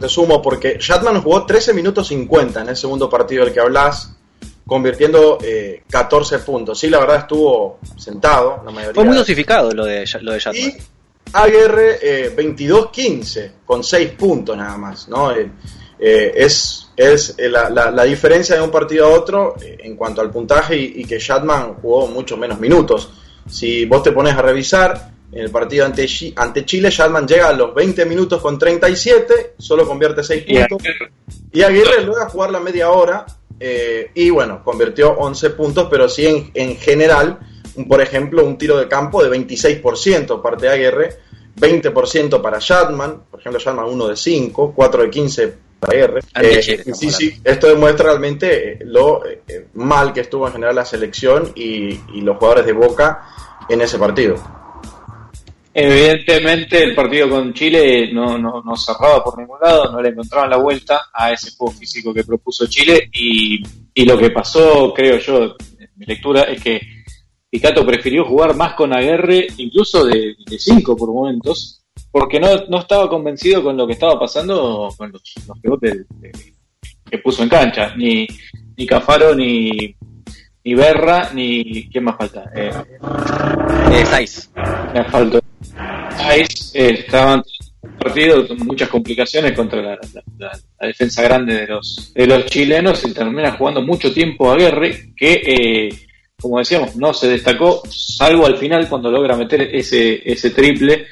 [0.00, 4.14] te sumo, porque Shatman jugó 13 minutos 50 en el segundo partido del que hablas,
[4.66, 6.78] convirtiendo eh, 14 puntos.
[6.78, 8.62] Sí, la verdad estuvo sentado.
[8.64, 8.94] La mayoría.
[8.94, 10.62] Fue muy dosificado lo de, lo de Shatman.
[10.62, 10.76] Y
[11.32, 15.08] Aguirre eh, 22-15, con 6 puntos nada más.
[15.08, 15.32] ¿no?
[15.32, 15.50] Eh,
[16.36, 20.30] es es la, la, la, diferencia de un partido a otro eh, en cuanto al
[20.30, 23.10] puntaje y, y que Shatman jugó mucho menos minutos.
[23.48, 27.52] Si vos te pones a revisar, en el partido ante, ante Chile, Shatman llega a
[27.52, 30.88] los 20 minutos con 37, solo convierte 6 puntos.
[31.52, 33.26] Y Aguirre luego a jugar la media hora
[33.58, 37.40] eh, y bueno, convirtió 11 puntos, pero sí en, en general,
[37.74, 41.18] un, por ejemplo, un tiro de campo de 26% parte de Aguirre,
[41.56, 46.20] 20% para Shatman, por ejemplo, Shatman 1 de 5, 4 de 15 para Aguirre.
[46.40, 50.84] Eh, Chile, sí, sí, esto demuestra realmente lo eh, mal que estuvo en general la
[50.84, 53.22] selección y, y los jugadores de Boca
[53.68, 54.36] en ese partido.
[55.76, 60.50] Evidentemente el partido con Chile no, no, no, cerraba por ningún lado, no le encontraban
[60.50, 63.60] la vuelta a ese juego físico que propuso Chile y,
[63.92, 66.80] y lo que pasó, creo yo, en mi lectura, es que
[67.50, 73.08] Picato prefirió jugar más con Aguerre, incluso de 5 por momentos, porque no, no estaba
[73.08, 76.06] convencido con lo que estaba pasando con los, los pegotes
[77.10, 78.26] que puso en cancha, ni,
[78.76, 79.96] ni Cafaro ni,
[80.64, 81.88] ni Berra, ni.
[81.88, 82.50] ¿Quién más falta?
[82.54, 82.70] Eh,
[83.92, 84.50] eh Saiz.
[84.92, 85.43] Me faltó.
[86.74, 87.42] Eh, estaban
[87.98, 89.98] partido con muchas complicaciones contra la,
[90.80, 95.42] defensa grande de los de los chilenos y termina jugando mucho tiempo a Guerre que
[95.46, 95.88] eh,
[96.40, 101.06] como decíamos no se destacó salvo al final cuando logra meter ese ese triple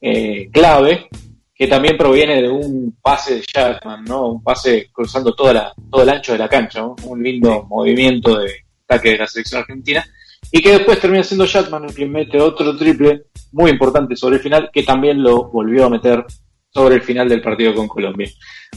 [0.00, 1.08] eh, clave
[1.54, 4.32] que también proviene de un pase de Jackman, ¿no?
[4.32, 6.84] Un pase cruzando toda la, todo el ancho de la cancha.
[6.84, 8.52] Un lindo movimiento de
[8.84, 10.04] ataque de la selección argentina.
[10.50, 14.42] Y que después termina siendo Jackman el que mete otro triple muy importante sobre el
[14.42, 16.24] final, que también lo volvió a meter
[16.72, 18.28] sobre el final del partido con Colombia.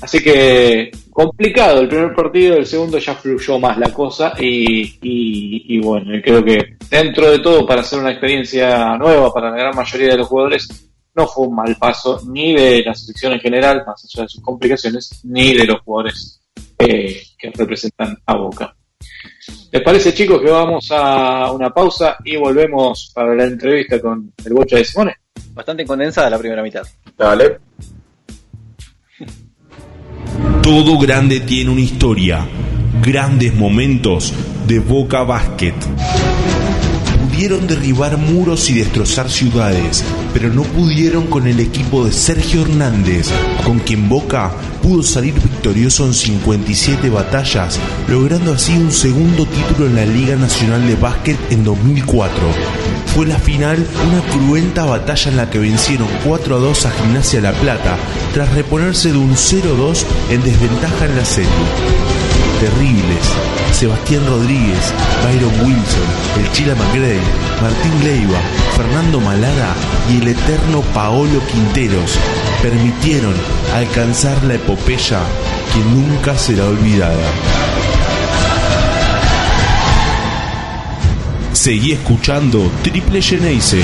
[0.01, 6.21] Así que complicado el primer partido, el segundo ya fluyó más la cosa y bueno,
[6.23, 10.17] creo que dentro de todo para hacer una experiencia nueva para la gran mayoría de
[10.17, 14.23] los jugadores no fue un mal paso ni de la selección en general, más allá
[14.23, 16.39] de sus complicaciones, ni de los jugadores
[16.77, 18.75] eh, que representan a Boca.
[19.71, 24.53] ¿Les parece, chicos, que vamos a una pausa y volvemos para la entrevista con el
[24.53, 25.15] Bocha de Simone?
[25.53, 26.83] Bastante condensada la primera mitad.
[27.17, 27.59] Dale.
[30.61, 32.47] Todo grande tiene una historia.
[33.01, 34.33] Grandes momentos
[34.67, 35.75] de Boca Basket.
[37.37, 43.29] Pudieron derribar muros y destrozar ciudades, pero no pudieron con el equipo de Sergio Hernández,
[43.63, 49.97] con quien Boca pudo salir victorioso en 57 batallas, logrando así un segundo título en
[49.97, 52.41] la Liga Nacional de Básquet en 2004.
[53.13, 57.39] Fue la final una cruenta batalla en la que vencieron 4 a 2 a Gimnasia
[57.39, 57.97] La Plata,
[58.33, 62.16] tras reponerse de un 0-2 en desventaja en la serie.
[62.59, 63.25] Terribles.
[63.71, 64.93] Sebastián Rodríguez,
[65.23, 66.03] Byron Wilson,
[66.39, 67.19] el Chila McGrady,
[67.61, 68.39] Martín Leiva,
[68.75, 69.75] Fernando Malada
[70.11, 72.17] y el eterno Paolo Quinteros
[72.61, 73.35] permitieron
[73.75, 75.21] alcanzar la epopeya
[75.73, 77.25] que nunca será olvidada.
[81.53, 83.83] Seguí escuchando Triple Geneise.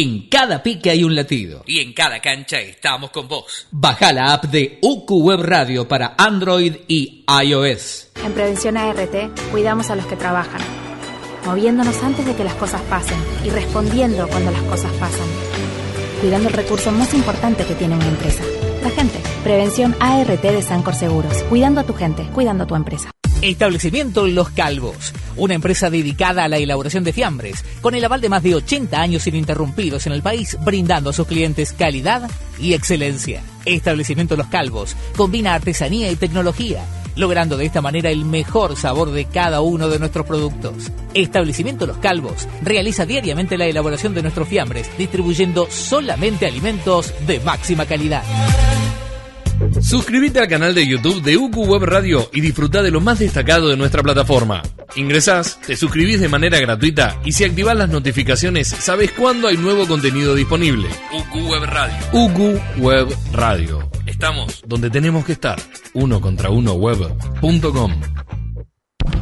[0.00, 1.64] En cada pique hay un latido.
[1.66, 3.66] Y en cada cancha estamos con vos.
[3.72, 8.12] Baja la app de UQ Web Radio para Android y iOS.
[8.24, 9.12] En Prevención ART
[9.50, 10.60] cuidamos a los que trabajan,
[11.44, 15.26] moviéndonos antes de que las cosas pasen y respondiendo cuando las cosas pasan.
[16.20, 18.44] Cuidando el recurso más importante que tiene una empresa,
[18.84, 19.18] la gente.
[19.42, 21.42] Prevención ART de Sancor Seguros.
[21.48, 23.10] Cuidando a tu gente, cuidando a tu empresa.
[23.42, 28.28] Establecimiento Los Calvos, una empresa dedicada a la elaboración de fiambres, con el aval de
[28.28, 33.42] más de 80 años ininterrumpidos en el país, brindando a sus clientes calidad y excelencia.
[33.64, 39.26] Establecimiento Los Calvos combina artesanía y tecnología, logrando de esta manera el mejor sabor de
[39.26, 40.90] cada uno de nuestros productos.
[41.14, 47.86] Establecimiento Los Calvos realiza diariamente la elaboración de nuestros fiambres, distribuyendo solamente alimentos de máxima
[47.86, 48.24] calidad.
[49.80, 53.68] Suscríbete al canal de YouTube de UQ Web Radio y disfruta de lo más destacado
[53.68, 54.62] de nuestra plataforma.
[54.96, 59.86] Ingresás, te suscribís de manera gratuita y si activás las notificaciones sabes cuándo hay nuevo
[59.86, 60.88] contenido disponible.
[61.12, 61.96] UQ Web Radio.
[62.12, 63.90] UQ Web Radio.
[64.06, 65.60] Estamos donde tenemos que estar.
[65.94, 67.92] Uno contra uno web.com.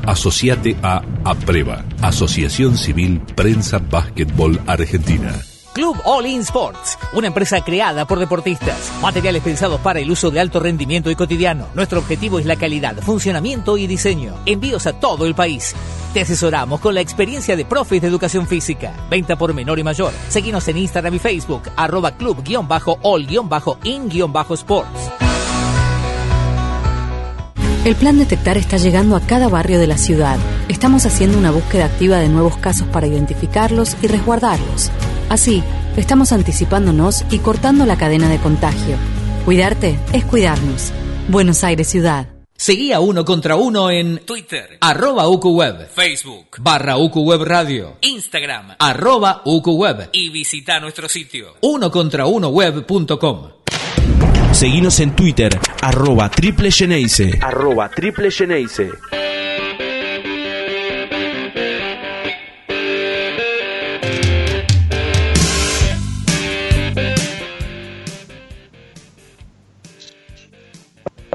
[0.07, 5.35] Asociate a APREVA, Asociación Civil Prensa Básquetbol Argentina.
[5.77, 8.91] Club All In Sports, una empresa creada por deportistas.
[9.03, 11.67] Materiales pensados para el uso de alto rendimiento y cotidiano.
[11.75, 14.33] Nuestro objetivo es la calidad, funcionamiento y diseño.
[14.47, 15.75] Envíos a todo el país.
[16.15, 18.95] Te asesoramos con la experiencia de profes de educación física.
[19.11, 20.15] Venta por menor y mayor.
[20.31, 25.11] Seguinos en Instagram y Facebook, arroba club-all-in-sports.
[27.85, 30.39] El plan Detectar está llegando a cada barrio de la ciudad.
[30.71, 34.91] Estamos haciendo una búsqueda activa de nuevos casos para identificarlos y resguardarlos.
[35.29, 35.63] Así,
[35.97, 38.97] estamos anticipándonos y cortando la cadena de contagio.
[39.45, 40.93] Cuidarte es cuidarnos.
[41.29, 42.29] Buenos Aires Ciudad.
[42.57, 49.43] Seguí a Uno contra Uno en Twitter, arroba UQWeb, Facebook, barra UQWeb Radio, Instagram, arroba
[49.45, 53.51] UQWeb y visita nuestro sitio, unocontraunoweb.com.
[54.53, 56.71] Seguinos en Twitter, arroba triple.
[57.43, 58.31] Arroba triple.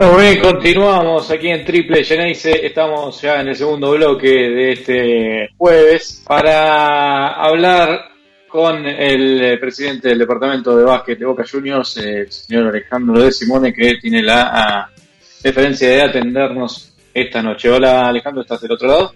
[0.01, 2.65] Muy bien, continuamos aquí en Triple Geneise.
[2.65, 8.09] Estamos ya en el segundo bloque de este jueves para hablar
[8.47, 13.71] con el presidente del departamento de básquet de Boca Juniors, el señor Alejandro de Simone,
[13.71, 14.89] que tiene la ah,
[15.43, 17.69] deferencia de atendernos esta noche.
[17.69, 19.13] Hola Alejandro, ¿estás del otro lado?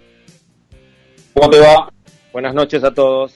[1.33, 1.91] ¿Cómo te va?
[2.31, 3.33] Buenas noches a todos.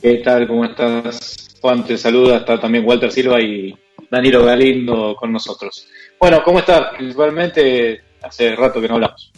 [0.00, 0.48] ¿Qué tal?
[0.48, 1.54] ¿Cómo estás?
[1.60, 3.76] Juan te saluda, está también Walter Silva y
[4.10, 5.86] Danilo Galindo con nosotros.
[6.18, 6.94] Bueno, ¿cómo estás?
[6.96, 9.32] Principalmente hace rato que no hablamos.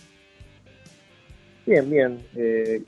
[1.66, 2.26] Bien, bien.
[2.36, 2.82] Eh,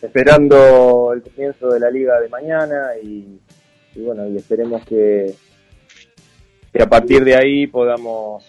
[0.00, 3.38] esperando el comienzo de la liga de mañana y,
[3.94, 5.34] y bueno, y esperemos que,
[6.72, 8.44] que, a partir de ahí podamos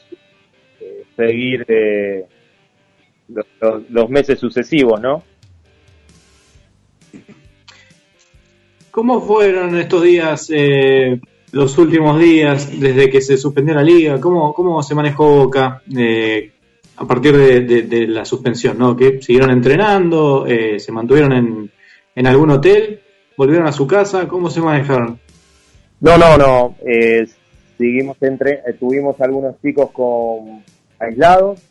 [0.80, 2.26] eh, seguir eh,
[3.30, 5.24] los, los, los meses sucesivos, ¿no?
[8.92, 11.20] ¿Cómo fueron estos días, eh,
[11.52, 14.20] los últimos días, desde que se suspendió la liga?
[14.20, 16.52] ¿Cómo, cómo se manejó Boca eh,
[16.98, 18.78] a partir de, de, de, la suspensión?
[18.78, 18.96] ¿no?
[18.96, 20.46] ¿Que siguieron entrenando?
[20.48, 21.72] Eh, ¿Se mantuvieron en,
[22.16, 23.02] en, algún hotel?
[23.38, 24.28] ¿Volvieron a su casa?
[24.28, 25.20] ¿Cómo se manejaron?
[26.02, 26.76] No, no, no.
[26.86, 27.28] Eh,
[27.78, 30.64] seguimos entre, tuvimos algunos chicos con
[31.00, 31.62] aislados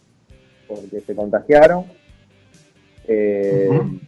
[0.67, 1.85] porque se contagiaron.
[3.09, 4.01] Uh -huh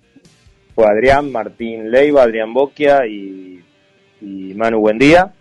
[0.75, 3.63] fue Adrián, Martín Leiva, Adrián Boquia y,
[4.21, 5.33] y Manu Buendía.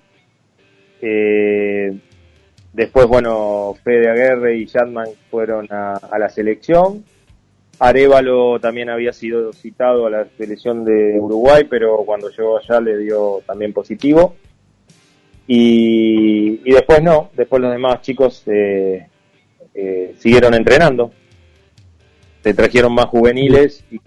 [1.01, 1.97] Eh,
[2.73, 7.03] después, bueno, Fede Aguerre y Jadman fueron a, a, la selección.
[7.79, 12.97] Arevalo también había sido citado a la selección de Uruguay, pero cuando llegó allá le
[12.97, 14.35] dio también positivo.
[15.51, 19.07] Y, y después no, después los demás chicos eh,
[19.73, 21.11] eh, siguieron entrenando.
[22.43, 23.99] Se trajeron más juveniles y,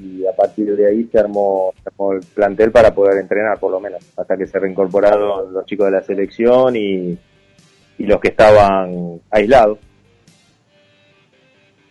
[0.00, 3.72] y a partir de ahí se armó, se armó el plantel para poder entrenar, por
[3.72, 7.18] lo menos, hasta que se reincorporaron los chicos de la selección y,
[7.98, 9.78] y los que estaban aislados.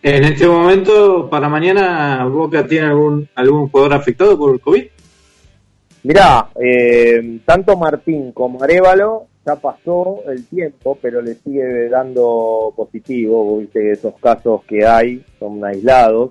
[0.02, 4.84] En este momento, para mañana, Boca tiene algún, algún jugador afectado por el COVID.
[6.04, 13.58] Mirá, eh, tanto Martín como Arevalo ya pasó el tiempo, pero le sigue dando positivo.
[13.58, 16.30] Viste esos casos que hay son aislados.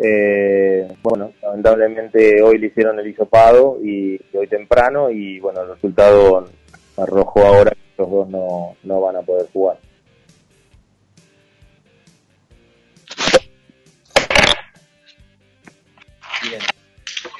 [0.00, 5.70] Eh, bueno, lamentablemente hoy le hicieron el hisopado y, y hoy temprano y bueno, el
[5.70, 6.48] resultado
[6.96, 9.78] arrojó ahora que los dos no, no van a poder jugar.
[16.42, 16.60] Bien.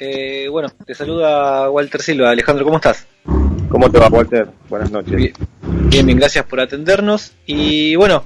[0.00, 2.30] Eh, bueno, te saluda Walter Silva.
[2.30, 3.06] Alejandro, ¿cómo estás?
[3.68, 4.48] ¿Cómo te va, Walter?
[4.68, 5.14] Buenas noches.
[5.14, 5.32] Bien,
[5.62, 7.34] bien, bien, gracias por atendernos.
[7.46, 8.24] Y bueno,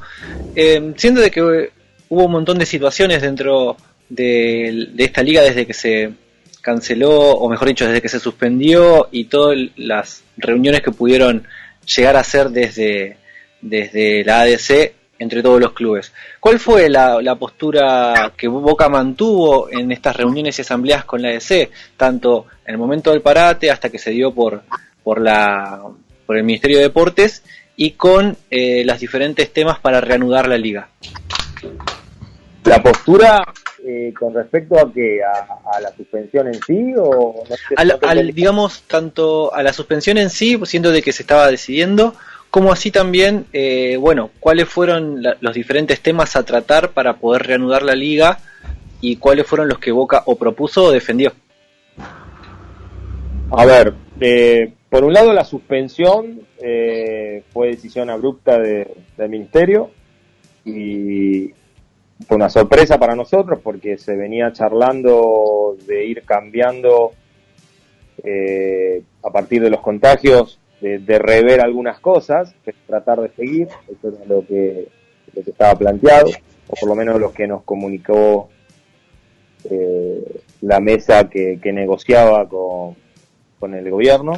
[0.54, 3.76] eh, siendo de que hubo un montón de situaciones dentro
[4.12, 6.12] de, esta liga desde que se
[6.60, 11.46] canceló, o mejor dicho, desde que se suspendió y todas las reuniones que pudieron
[11.84, 13.16] llegar a hacer desde,
[13.60, 16.12] desde la ADC entre todos los clubes.
[16.40, 21.30] ¿Cuál fue la, la postura que Boca mantuvo en estas reuniones y asambleas con la
[21.30, 24.62] ADC, tanto en el momento del parate hasta que se dio por,
[25.02, 25.82] por, la,
[26.26, 27.42] por el Ministerio de Deportes
[27.76, 30.88] y con eh, los diferentes temas para reanudar la liga?
[32.64, 33.42] La postura
[33.84, 37.88] eh, con respecto a que a, a, la suspensión en sí o no sé, al,
[37.88, 42.14] no al, digamos tanto a la suspensión en sí siendo de que se estaba decidiendo
[42.50, 47.42] como así también eh, bueno cuáles fueron la, los diferentes temas a tratar para poder
[47.42, 48.38] reanudar la liga
[49.00, 51.32] y cuáles fueron los que Boca o propuso o defendió.
[53.50, 59.90] A ver eh, por un lado la suspensión eh, fue decisión abrupta de, del ministerio
[60.64, 61.50] y
[62.26, 67.12] fue una sorpresa para nosotros porque se venía charlando de ir cambiando
[68.24, 74.08] eh, a partir de los contagios, de, rever algunas cosas, de tratar de seguir, eso
[74.08, 74.88] era lo que,
[75.32, 76.30] lo que estaba planteado,
[76.68, 78.48] o por lo menos lo que nos comunicó
[79.70, 82.96] eh, la mesa que, que negociaba con,
[83.60, 84.32] con, el gobierno.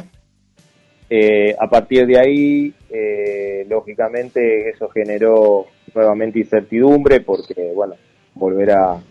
[1.09, 5.65] Eh, a partir de ahí, eh, lógicamente, eso generó
[5.95, 7.95] nuevamente incertidumbre porque, bueno,
[8.33, 9.01] volver a,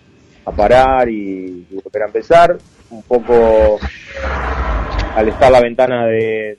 [0.57, 2.59] parar y, volver a empezar.
[2.91, 3.79] Un poco
[5.17, 6.59] al estar la ventana de,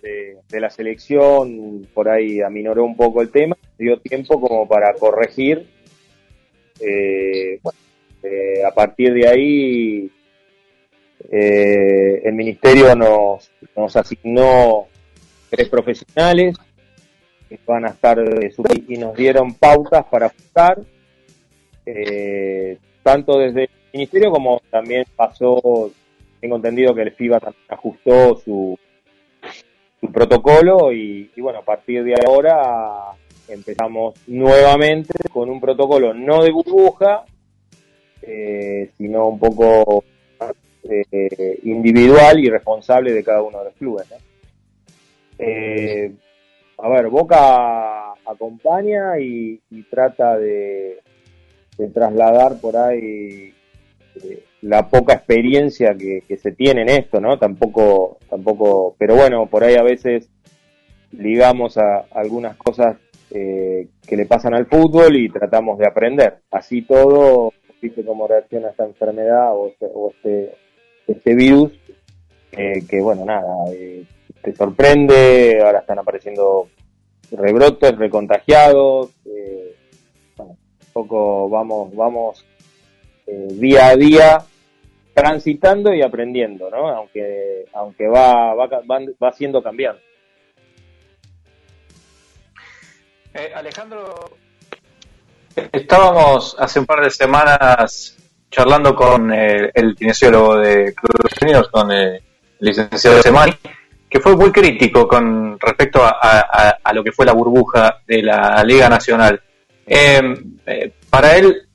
[0.52, 5.68] la selección, por ahí aminoró un poco el tema, dio tiempo como para corregir.
[6.80, 7.78] Eh, bueno,
[8.24, 10.12] eh, a partir de ahí,
[11.30, 14.88] eh, el ministerio nos, nos asignó
[15.50, 16.56] tres profesionales
[17.48, 18.18] que van a estar
[18.88, 20.82] y nos dieron pautas para ajustar,
[21.86, 25.91] eh, tanto desde el ministerio como también pasó,
[26.39, 28.78] tengo entendido que el FIBA también ajustó su,
[30.12, 33.12] protocolo y, bueno, a partir de ahora
[33.48, 37.26] empezamos nuevamente con un protocolo no de burbuja,
[38.22, 40.04] eh, sino un poco
[40.84, 44.08] eh, individual y responsable de cada uno de los clubes.
[45.38, 46.14] Eh,
[46.78, 49.60] a ver, Boca acompaña y,
[49.90, 51.00] trata de,
[51.94, 53.54] trasladar por ahí
[54.16, 57.38] eh, la poca experiencia que, se tiene en esto, ¿no?
[57.38, 60.30] Tampoco, tampoco, pero bueno, por ahí a veces
[61.12, 62.98] ligamos a, a algunas cosas
[63.32, 66.42] eh, que le pasan al fútbol y tratamos de aprender.
[66.52, 67.52] Así todo,
[67.82, 70.56] viste cómo reacciona esta enfermedad o este, o este,
[71.08, 71.72] este virus,
[72.52, 74.06] eh, que bueno, nada, eh,
[74.46, 76.70] te sorprende, ahora están apareciendo
[77.32, 79.76] rebrotes, recontagiados, eh,
[80.38, 82.46] bueno, un poco vamos, vamos
[83.26, 84.46] eh, día a día
[85.16, 86.89] transitando y aprendiendo, ¿no?
[86.89, 90.00] Aunque, aunque va, va, va, va siendo cambiando.
[93.34, 94.38] Eh, Alejandro,
[95.72, 98.16] estábamos hace un par de semanas
[98.52, 102.22] charlando con eh, el kinesiólogo de Club Unidos, con el
[102.60, 103.54] licenciado Semani,
[104.16, 108.24] que fue muy crítico con respecto a, a, a, lo que fue la burbuja de
[108.24, 109.41] la Liga Nacional.
[109.86, 110.22] Eh,
[110.66, 111.68] eh, para él,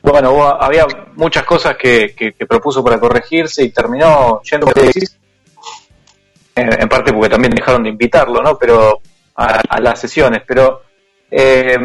[0.00, 0.86] bueno, había
[1.16, 4.72] muchas cosas que, que, propuso para corregirse y terminó yendo
[6.54, 8.56] en parte porque también dejaron de invitarlo, ¿no?
[8.56, 9.02] Pero
[9.36, 10.40] a, a las sesiones.
[10.46, 10.80] Pero
[11.30, 11.76] eh,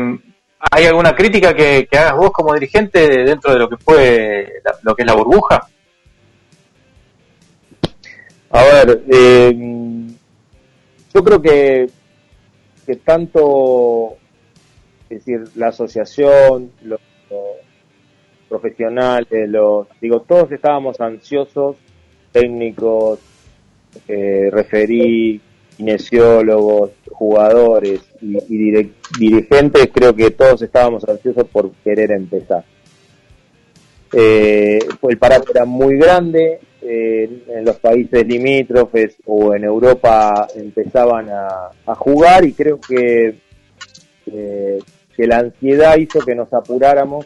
[0.71, 4.53] ¿hay alguna crítica que, hagas vos como dirigente dentro de lo que fue
[4.83, 5.67] lo que es la burbuja?
[8.55, 9.53] A ver, eh,
[11.13, 11.89] yo creo que,
[12.85, 14.15] que tanto
[15.09, 17.01] es decir, la asociación, los,
[18.47, 21.75] profesionales, los, digo, todos estábamos ansiosos,
[22.31, 23.19] técnicos,
[24.07, 25.41] eh, referí,
[25.75, 28.87] kinesiólogos, jugadores y, y
[29.19, 32.63] dirigentes, creo que todos estábamos ansiosos por querer empezar.
[34.13, 34.79] Eh,
[35.09, 41.95] el parate era muy grande, eh, en los países limítrofes o en Europa empezaban a,
[41.95, 43.39] jugar y creo que,
[44.27, 44.79] eh,
[45.15, 47.25] que la ansiedad hizo que nos apuráramos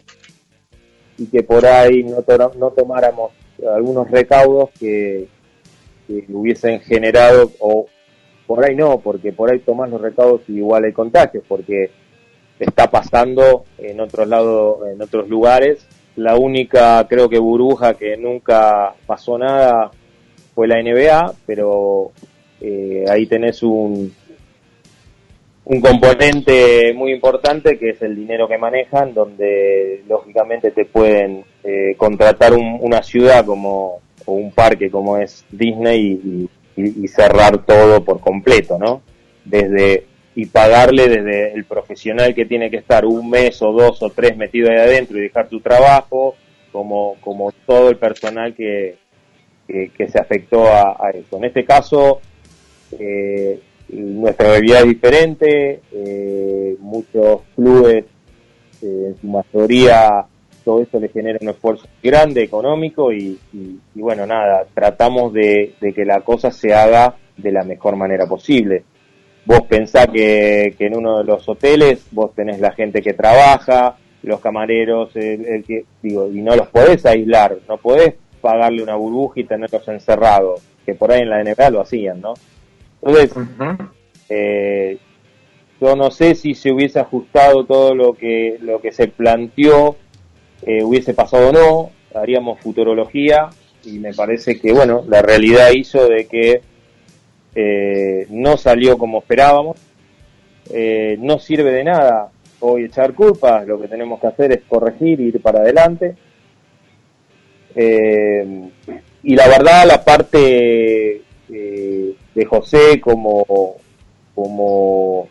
[1.18, 3.32] y que por ahí no, to- no tomáramos
[3.76, 5.28] algunos recaudos que,
[6.08, 7.88] que hubiesen generado, o
[8.48, 11.92] por ahí no, porque por ahí tomás los recaudos y igual hay contagios, porque
[12.60, 15.86] está pasando en otros lados, en otros lugares.
[16.16, 19.92] La única, creo que burbuja que nunca pasó nada
[20.54, 22.12] fue la NBA, pero
[22.62, 24.12] eh, ahí tenés un,
[25.66, 31.94] un componente muy importante que es el dinero que manejan, donde lógicamente te pueden eh,
[31.98, 36.50] contratar un- una ciudad como o un parque como es Disney y,
[36.82, 39.02] y- y cerrar todo por completo, ¿no?
[39.46, 40.06] Desde
[40.36, 44.38] y pagarle desde el profesional que tiene que estar un mes o dos o tres
[44.38, 46.36] metido ahí adentro y dejar tu trabajo,
[46.72, 48.96] como, como todo el personal que,
[49.68, 51.38] que, se afectó a, a eso.
[51.38, 52.22] En este caso,
[52.98, 53.60] eh,
[53.90, 58.06] nuestra realidad es diferente, eh, muchos clubes,
[58.82, 60.26] eh, en su mayoría,
[60.64, 66.06] todo esto le genera un esfuerzo grande económico y, y- bueno, nada, tratamos de que
[66.06, 68.84] la cosa se haga de la mejor manera posible.
[69.50, 73.96] Vos pensás que, que en uno de los hoteles vos tenés la gente que trabaja,
[74.22, 78.94] los camareros, el, el que, digo, y no los podés aislar, no podés pagarle una
[78.94, 82.36] burbuja y tenerlos encerrados, que por ahí en la NBA lo hacían, ¿no?
[83.02, 83.34] Entonces,
[84.30, 85.00] eh,
[85.82, 89.96] yo no sé si se hubiese ajustado todo lo que, lo que se planteó,
[90.62, 93.50] eh, hubiese pasado o no, haríamos futurología
[93.84, 96.62] y me parece que, bueno, la realidad hizo de que
[97.56, 99.78] eh, no salió como esperábamos,
[100.72, 102.30] eh, no sirve de nada
[102.62, 106.16] hoy echar culpas, lo que tenemos que hacer es corregir ir para adelante.
[107.76, 108.70] Eh,
[109.24, 111.22] y la verdad, la parte
[111.52, 113.46] eh, de José como,
[114.36, 115.28] como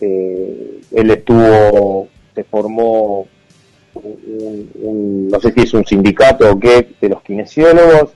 [0.00, 3.26] él estuvo, se formó
[3.94, 8.10] un, un- no sé si es un sindicato o qué, de los kinesiólogos.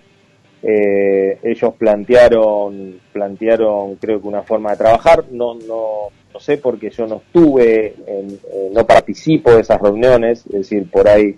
[0.63, 6.89] Eh, ellos plantearon, plantearon creo que una forma de trabajar, no, no, no sé porque
[6.91, 11.37] yo no estuve, en- eh, no participo de esas reuniones, es decir, por ahí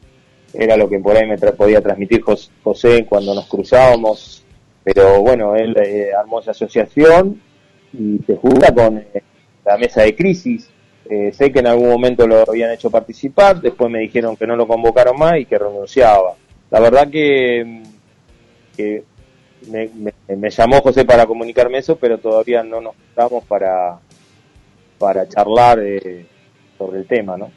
[0.53, 4.45] era lo que por ahí me podía transmitir Jos- José cuando nos cruzábamos,
[4.85, 7.41] pero bueno, él eh, armó esa asociación
[7.95, 9.23] y se junta con eh,
[9.65, 10.69] la mesa de crisis.
[11.09, 14.55] Eh, sé que en algún momento lo habían hecho participar, después me dijeron que no
[14.57, 16.35] lo convocaron más y que renunciaba.
[16.71, 17.83] La verdad que,
[18.77, 19.03] que
[19.69, 23.99] me, me- me llamó José para comunicarme eso, pero todavía no nos juntamos para,
[24.99, 26.27] para charlar eh,
[26.79, 27.51] sobre el tema, ¿no?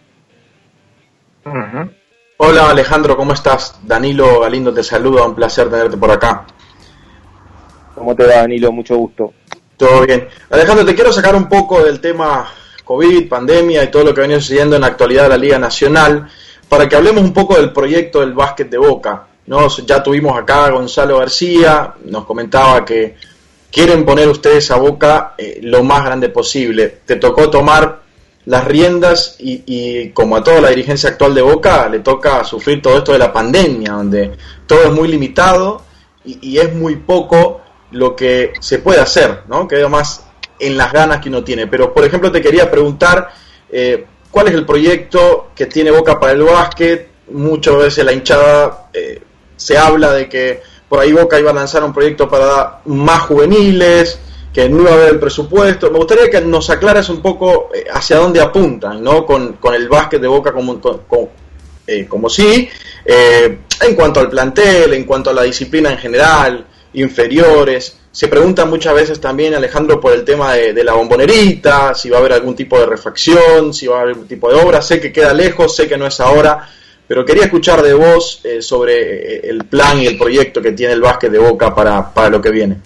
[2.38, 3.80] Hola Alejandro, ¿cómo estás?
[3.84, 6.46] Danilo Galindo te saluda, un placer tenerte por acá.
[7.96, 8.72] ¿Cómo te va, Danilo?
[8.72, 9.34] Mucho gusto.
[9.76, 10.28] Todo bien.
[10.50, 12.48] Alejandro, te quiero sacar un poco del tema
[12.84, 16.28] COVID, pandemia y todo lo que venía sucediendo en la actualidad de la Liga Nacional,
[16.70, 19.27] para que hablemos un poco del proyecto del básquet de Boca.
[19.48, 19.68] ¿No?
[19.86, 23.16] Ya tuvimos acá a Gonzalo García, nos comentaba que
[23.72, 27.00] quieren poner ustedes a Boca eh, lo más grande posible.
[27.06, 28.02] Te tocó tomar
[28.46, 32.82] las riendas y, y como a toda la dirigencia actual de Boca le toca sufrir
[32.82, 34.32] todo esto de la pandemia, donde
[34.66, 35.82] todo es muy limitado
[36.24, 39.68] y, y es muy poco lo que se puede hacer, ¿no?
[39.68, 40.26] Queda más
[40.60, 41.68] en las ganas que uno tiene.
[41.68, 43.32] Pero, por ejemplo, te quería preguntar
[43.70, 47.10] eh, cuál es el proyecto que tiene Boca para el básquet.
[47.32, 49.22] Muchas veces la hinchada eh,
[49.58, 54.20] se habla de que por ahí Boca iba a lanzar un proyecto para más juveniles,
[54.54, 55.92] que no iba a haber el presupuesto.
[55.92, 59.26] Me gustaría que nos aclares un poco eh, hacia dónde apuntan, ¿no?
[59.26, 61.02] Con, con el básquet de Boca como, con-
[61.86, 62.68] eh, como sí,
[63.06, 67.98] eh, en cuanto al plantel, en cuanto a la disciplina en general, inferiores.
[68.12, 72.18] Se preguntan muchas veces también, Alejandro, por el tema de, de la bombonerita, si va
[72.18, 74.82] a haber algún tipo de refacción, si va a haber algún tipo de obra.
[74.82, 76.68] Sé que queda lejos, sé que no es ahora,
[77.08, 80.94] pero quería escuchar de vos eh, sobre eh, el plan y el proyecto que tiene
[80.94, 82.78] el básquet de Boca para, para lo que viene.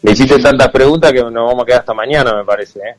[0.00, 2.80] Me hiciste tantas preguntas que nos vamos a quedar hasta mañana, me parece.
[2.80, 2.96] ¿eh?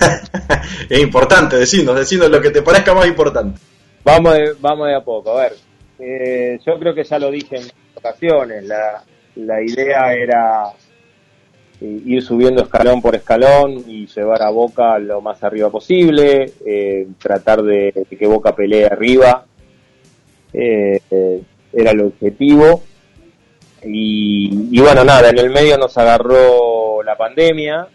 [0.88, 3.60] Es importante, decirnos, decirnos lo que te parezca más importante.
[4.04, 5.36] Vamos de, vamos de a poco.
[5.36, 5.56] A ver,
[5.98, 7.66] eh, yo creo que ya lo dije en
[7.96, 8.64] ocasiones.
[8.64, 9.02] La,
[9.34, 10.70] la idea era
[11.80, 17.06] eh, ir subiendo escalón por escalón y llevar a Boca lo más arriba posible, eh,
[17.18, 19.44] tratar de, que Boca pelee arriba,
[20.52, 22.82] eh, eh, era el objetivo.
[23.84, 27.86] Y, y bueno, nada, en el medio nos agarró la pandemia,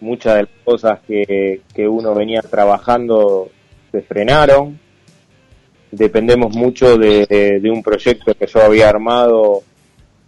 [0.00, 3.50] muchas de las cosas que, que uno venía trabajando
[3.90, 4.78] se frenaron,
[5.90, 9.64] dependemos mucho de un proyecto que yo había armado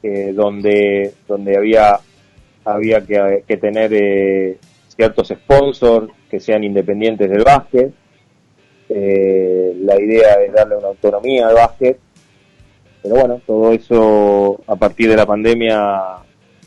[0.02, 1.98] eh, donde donde había
[2.64, 7.92] había que, que tener eh, ciertos sponsors que sean independientes del básquet.
[8.88, 11.98] Eh, la idea es darle una autonomía al básquet.
[13.02, 16.18] Pero bueno todo eso a partir de la pandemia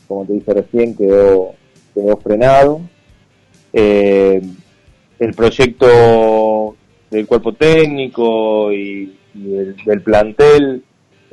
[0.08, 1.54] como te dije recién quedó
[1.94, 2.80] quedó frenado.
[3.72, 4.42] Eh,
[5.18, 6.76] el proyecto
[7.10, 10.82] del cuerpo técnico y, del, del plantel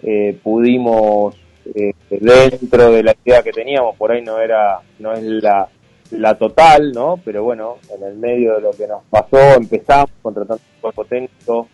[0.04, 1.36] eh, pudimos
[1.76, 5.68] eh, dentro de la idea que teníamos por ahí no era no es la
[6.12, 10.62] la total no pero bueno en el medio de lo que nos pasó empezamos contratando
[10.76, 11.68] un cuerpo técnico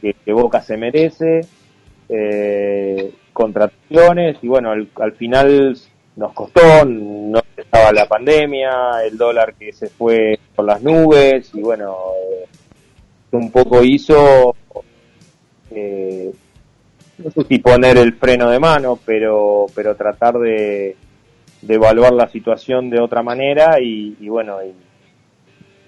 [0.00, 1.40] que, Boca se merece
[2.08, 5.76] eh, contrataciones y bueno al, al final
[6.16, 8.70] nos costó no estaba la pandemia
[9.04, 11.96] el dólar que se fue por las nubes y bueno
[12.30, 12.46] eh,
[13.32, 14.54] un poco hizo
[15.70, 16.32] eh,
[17.22, 20.96] no sé si poner el freno de mano, pero, pero tratar de,
[21.62, 24.58] de evaluar la situación de otra manera y, y bueno,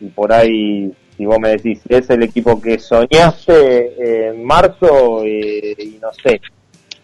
[0.00, 5.74] y, por ahí, si vos me decís, es el equipo que soñaste en marzo eh,
[5.78, 6.40] y no sé,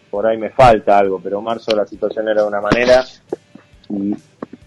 [0.09, 3.03] por ahí me falta algo, pero en marzo la situación era de una manera
[3.89, 4.15] y,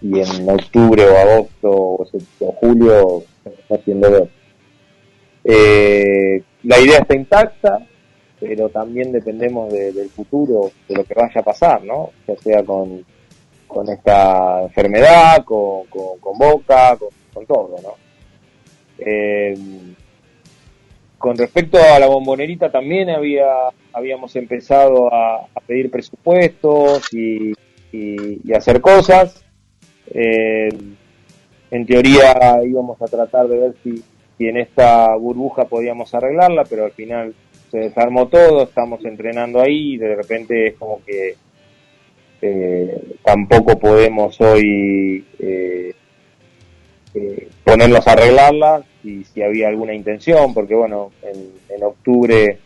[0.03, 2.07] en octubre o agosto o,
[2.41, 4.29] o julio está haciendo ver.
[5.45, 7.87] Eh, la idea está intacta,
[8.47, 12.11] pero también dependemos de- del futuro, de lo que vaya a pasar, ¿no?
[12.29, 13.05] Ya sea con,
[13.67, 16.97] con esta enfermedad, con, con, Boca,
[17.33, 17.95] con, todo, ¿no?
[18.99, 19.55] Eh,
[21.19, 23.47] con respecto a la bombonerita también había
[23.93, 27.53] habíamos empezado a, pedir presupuestos y
[28.53, 29.45] hacer cosas.
[30.07, 30.69] Eh,
[31.71, 34.03] en teoría íbamos a tratar de ver si,
[34.39, 37.35] si en esta burbuja podíamos arreglarla, pero al final
[37.75, 41.35] se desarmó todo, estamos entrenando ahí y de repente es como que
[42.41, 45.93] eh, tampoco podemos hoy eh,
[47.15, 52.59] eh, ponernos a arreglarla si, si había alguna intención, porque bueno, en, en octubre,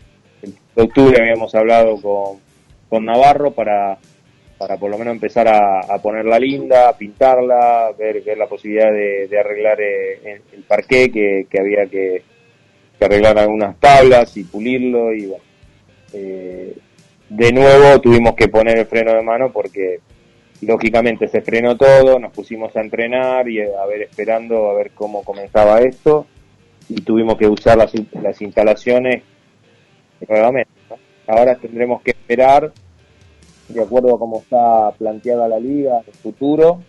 [0.43, 2.41] en octubre habíamos hablado con,
[2.91, 3.97] con Navarro para,
[4.59, 8.93] para por lo menos empezar a, a ponerla linda, a pintarla, ver, ver la posibilidad
[8.93, 12.23] de, arreglar eh, el, el parqué, que había que,
[12.99, 15.45] que arreglar algunas tablas y pulirlo y bueno.
[16.13, 16.77] eh,
[17.29, 20.01] de nuevo tuvimos que poner el freno de mano porque
[20.63, 25.23] lógicamente se frenó todo, nos pusimos a entrenar y a ver esperando a ver cómo
[25.23, 26.27] comenzaba esto
[26.89, 29.23] y tuvimos que usar las, las instalaciones
[30.27, 30.71] nuevamente.
[31.27, 32.73] Ahora tendremos que esperar
[33.69, 36.83] de acuerdo a cómo está planteada la liga el futuro.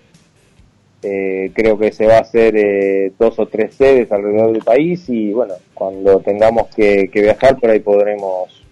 [1.02, 5.08] Eh, creo que se va a hacer eh, dos o tres sedes alrededor del país
[5.08, 8.66] y bueno, cuando tengamos que, que viajar por ahí podremos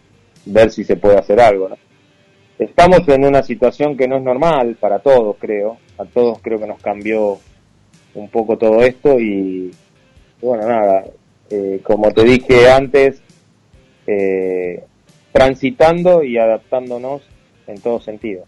[0.45, 1.69] ver si se puede hacer algo.
[1.69, 1.77] ¿no?
[2.59, 5.77] Estamos en una situación que no es normal para todos, creo.
[5.97, 7.37] A todos creo que nos cambió
[8.15, 9.71] un poco todo esto y,
[10.41, 11.05] bueno, nada,
[11.51, 13.21] eh, como te dije antes,
[14.07, 14.83] eh,
[15.31, 17.21] transitando y adaptándonos
[17.67, 18.45] en todo sentido.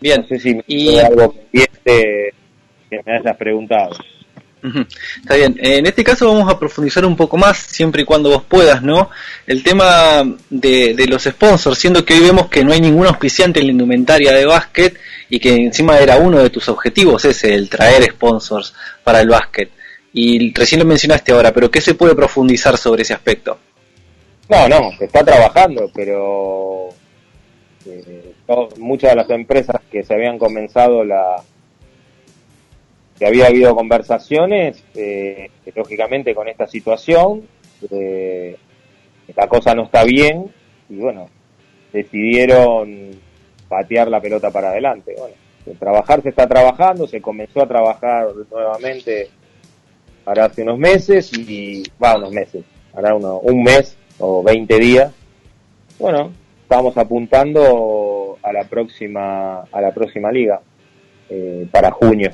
[0.00, 0.22] Bien.
[0.22, 2.34] No sé si me Y- algo pendiente
[2.88, 3.96] que me hayas preguntado.
[5.22, 5.56] Está bien.
[5.58, 9.08] En este caso vamos a profundizar un poco más, siempre y cuando vos puedas, ¿no?
[9.46, 13.60] El tema de, de los sponsors, siendo que hoy vemos que no hay ningún auspiciante
[13.60, 14.98] en la indumentaria de básquet
[15.30, 19.70] y que encima era uno de tus objetivos ese, el traer sponsors para el básquet.
[20.12, 23.58] Y recién lo mencionaste ahora, pero ¿qué se puede profundizar sobre ese aspecto?
[24.50, 26.88] No, no, se está trabajando, pero
[27.86, 28.34] eh,
[28.78, 31.42] muchas de las empresas que se habían comenzado la
[33.18, 37.46] que había habido conversaciones, eh, lógicamente con esta situación,
[37.90, 38.56] eh,
[39.36, 40.50] la cosa no está bien
[40.88, 41.28] y bueno,
[41.92, 43.10] decidieron
[43.68, 45.14] patear la pelota para adelante.
[45.18, 45.34] Bueno,
[45.78, 49.28] trabajar se está trabajando, se comenzó a trabajar nuevamente
[50.24, 52.64] ahora hace unos meses y va unos meses,
[52.94, 55.12] hará uno, un mes o 20 días.
[55.98, 56.32] Bueno,
[56.70, 60.60] estamos apuntando a la próxima a la próxima liga
[61.28, 62.30] eh, para junio.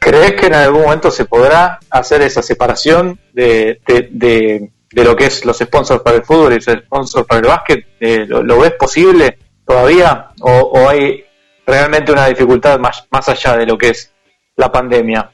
[0.00, 5.14] ¿Crees que en algún momento se podrá hacer esa separación de, de, de, de lo
[5.14, 7.86] que es los sponsors para el fútbol y los sponsors para el básquet?
[8.00, 10.30] Eh, ¿lo, lo ves posible todavía?
[10.40, 11.22] ¿O, o hay
[11.64, 14.12] realmente una dificultad más, más allá de lo que es
[14.56, 15.30] la pandemia?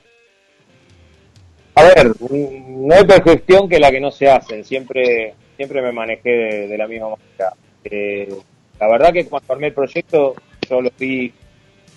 [1.75, 4.63] A ver, no hay peor gestión que la que no se hace.
[4.63, 6.31] Siempre, siempre me manejé
[6.69, 7.55] de, la misma manera.
[7.85, 8.33] Eh,
[8.79, 10.35] la verdad que cuando armé el proyecto
[10.69, 11.33] yo lo vi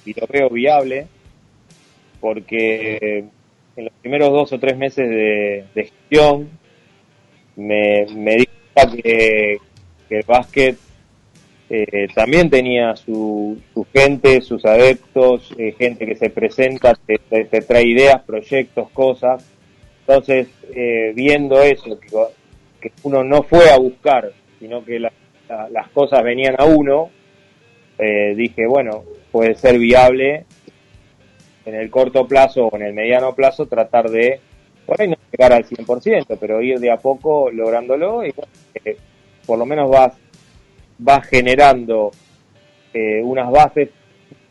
[0.05, 1.07] y lo veo viable
[2.19, 3.25] porque
[3.75, 6.49] en los primeros dos o tres meses de, gestión
[7.55, 9.57] me, me di cuenta que,
[10.09, 10.77] que el básquet
[11.69, 17.83] eh, también tenía su, su gente, sus adeptos, eh, gente que se presenta, te trae
[17.83, 19.43] ideas, proyectos, cosas.
[20.07, 21.99] Entonces, eh, viendo eso,
[22.89, 25.11] que, uno no fue a buscar, sino que la-
[25.49, 27.09] la- las cosas venían a uno,
[27.97, 30.45] eh, dije, bueno, puede ser viable
[31.65, 34.39] en el corto plazo o en el mediano plazo tratar de,
[34.85, 38.33] por ahí no llegar al 100%, pero ir de a poco lográndolo y
[38.83, 38.97] eh,
[39.45, 40.13] por lo menos vas,
[40.99, 42.11] vas generando
[42.93, 43.89] eh, unas bases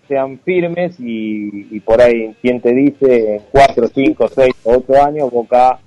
[0.09, 5.03] sean firmes y, y por ahí, quien te dice, en 4, 5, 6 o 8
[5.03, 5.79] años, Boca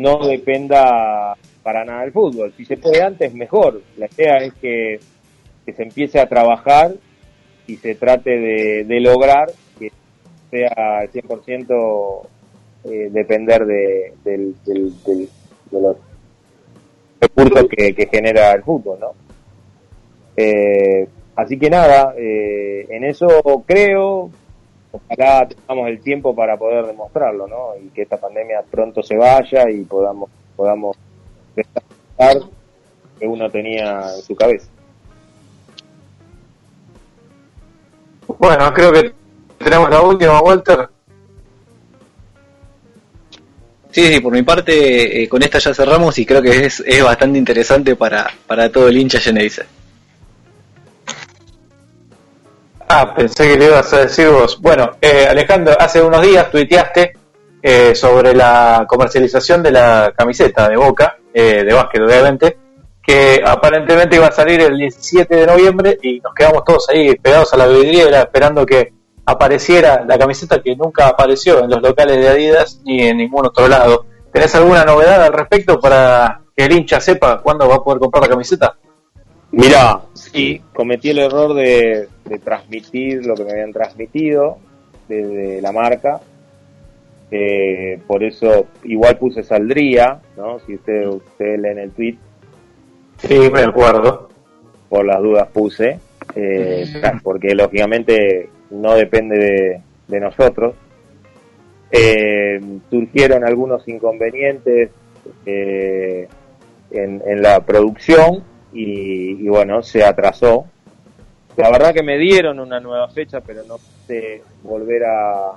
[0.00, 2.52] no dependa para nada del fútbol.
[2.56, 3.82] Si se puede antes, mejor.
[3.96, 5.00] La idea es que,
[5.76, 6.94] se empiece a trabajar
[7.68, 8.30] y se trate
[8.84, 9.92] de, lograr que
[10.50, 12.22] sea al 100%
[12.84, 14.92] eh, depender de, del, del-
[15.70, 15.96] de los
[17.20, 19.12] recursos que, que genera el fútbol, ¿no?
[20.36, 23.28] Eh, así que nada, eh, en eso
[23.66, 24.30] creo,
[24.92, 27.76] ojalá tengamos el tiempo para poder demostrarlo, ¿no?
[27.76, 30.96] Y que esta pandemia pronto se vaya y podamos, podamos
[31.54, 32.48] desarrollar
[33.18, 34.68] que uno tenía en su cabeza.
[38.38, 39.12] Bueno, creo que
[39.58, 40.88] tenemos la última, Walter.
[43.90, 47.02] Sí, sí, por mi parte, eh, con esta ya cerramos y creo que es, es
[47.02, 49.64] bastante interesante para, para todo el hincha Geneise.
[52.92, 54.60] Ah, pensé que le ibas a decir vos.
[54.60, 57.12] Bueno, eh, Alejandro, hace unos días tuiteaste
[57.62, 62.58] eh, sobre la comercialización de la camiseta de Boca, eh, de básquet obviamente,
[63.00, 67.54] que aparentemente iba a salir el 17 de noviembre y nos quedamos todos ahí pegados
[67.54, 68.92] a la vidriera esperando que
[69.24, 73.68] apareciera la camiseta que nunca apareció en los locales de Adidas ni en ningún otro
[73.68, 74.06] lado.
[74.32, 78.24] ¿Tenés alguna novedad al respecto para que el hincha sepa cuándo va a poder comprar
[78.24, 78.74] la camiseta?
[79.52, 80.00] Mira,
[80.32, 84.58] sí, cometí el error de, de transmitir lo que me habían transmitido
[85.08, 86.20] desde la marca.
[87.32, 90.58] Eh, por eso igual puse saldría, ¿no?
[90.60, 92.16] Si ustedes usted leen el tweet.
[93.18, 94.28] Sí, me acuerdo.
[94.88, 95.98] Por las dudas puse.
[96.34, 96.84] eh,
[97.22, 100.74] porque lógicamente no depende de, de nosotros.
[101.92, 104.90] Eh, surgieron algunos inconvenientes
[105.44, 106.28] eh,
[106.92, 110.66] en, en la producción y, y bueno, se atrasó.
[111.56, 115.50] La verdad que me dieron una nueva fecha, pero no sé volver a,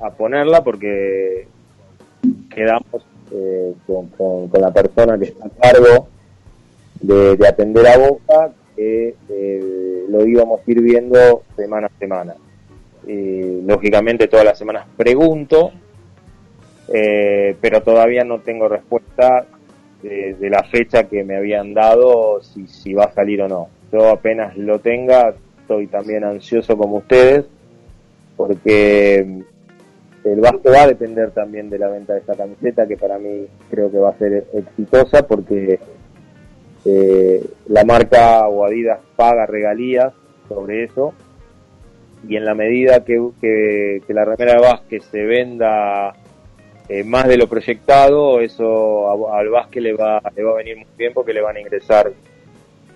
[0.00, 1.46] a ponerla porque
[2.54, 6.08] quedamos eh, con, con- la persona que está a cargo
[7.00, 12.34] de, de atender a Boca, que eh, lo íbamos a ir viendo semana a semana.
[13.06, 15.70] Y, lógicamente todas las semanas pregunto,
[16.92, 19.46] eh, pero todavía no tengo respuesta
[20.02, 23.68] de, la fecha que me habían dado, si, si va a salir o no.
[23.92, 27.44] Yo apenas lo tenga, estoy también ansioso como ustedes,
[28.36, 32.96] porque mm, el básquet va a depender también de la venta de esta camiseta, que
[32.96, 35.78] para mí creo que va a ser exitosa, porque
[36.84, 40.12] eh, la marca o Adidas paga regalías
[40.48, 41.14] sobre eso,
[42.28, 46.14] y en la medida que, que, que la remera de básquet se venda
[46.92, 50.76] eh, más de lo proyectado, eso a- al básquet le va, le va a venir
[50.78, 52.12] muy bien porque le van a ingresar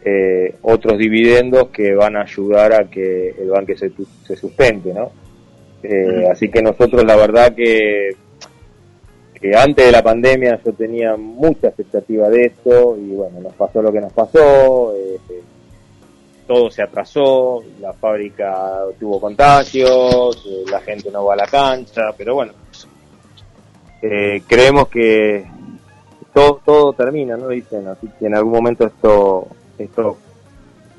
[0.04, 3.90] eh, otros dividendos que van a ayudar a que el banque se,
[4.26, 5.10] se sustente, ¿no?
[5.82, 8.10] Eh, así que nosotros la verdad que,
[9.40, 13.80] que antes de la pandemia yo tenía mucha expectativa de esto y bueno, nos pasó
[13.80, 15.18] lo que nos pasó, eh,
[16.46, 22.02] todo se atrasó, la fábrica tuvo contagios, eh, la gente no va a la cancha,
[22.16, 22.52] pero bueno,
[24.06, 25.46] eh, creemos que
[26.34, 27.48] todo, todo termina, ¿no?
[27.48, 29.48] Dicen, así que en algún momento esto,
[29.78, 30.18] esto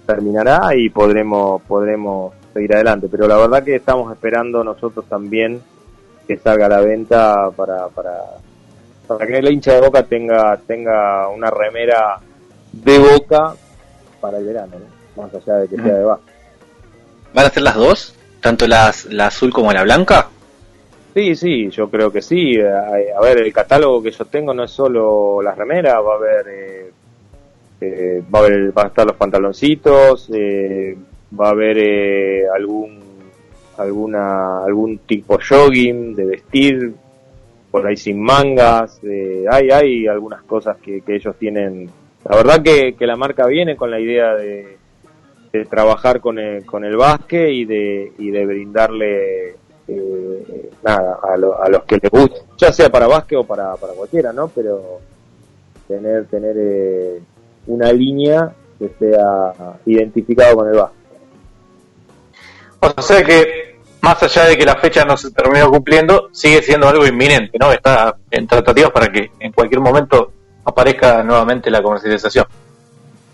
[0.08, 3.08] terminará y podremos, podremos seguir adelante.
[3.12, 5.62] Pero la verdad que estamos esperando nosotros también
[6.28, 8.24] que salga a la venta para, para,
[9.08, 12.20] para que el hincha de Boca tenga, tenga una remera
[12.72, 13.54] de Boca
[14.20, 15.22] para el verano, ¿no?
[15.22, 16.34] Más allá de que sea de básquet.
[17.36, 18.16] ¿Van a ser las dos?
[18.42, 20.30] ¿Tanto las, la azul como la blanca?
[21.16, 22.60] Sí, sí, yo creo que sí.
[22.60, 26.48] A, ver, el catálogo que yo tengo no es solo las remeras, va a haber
[26.50, 26.92] eh,
[27.80, 30.98] eh, va a haber, va a estar los pantaloncitos, eh,
[31.40, 33.00] va a haber eh, algún
[33.78, 36.94] alguna algún tipo jogging de vestir
[37.72, 41.90] por ahí sin mangas eh, hay hay algunas cosas que, que ellos tienen
[42.30, 44.78] la verdad que, que la marca viene con la idea de,
[45.52, 49.56] de trabajar con el, con el básquet y de y de brindarle
[49.88, 53.76] eh, nada a, lo- a los que les gusta ya sea para básquet o para,
[53.76, 55.00] para cualquiera no pero
[55.88, 57.22] tener tener eh,
[57.68, 59.54] una línea que sea
[59.86, 61.06] identificado con el básquet
[62.98, 66.88] O sea que, más allá de que la fecha no se terminó cumpliendo, sigue siendo
[66.88, 67.72] algo inminente, ¿no?
[67.72, 70.32] Está en tratativas para que en cualquier momento
[70.64, 72.46] aparezca nuevamente la comercialización.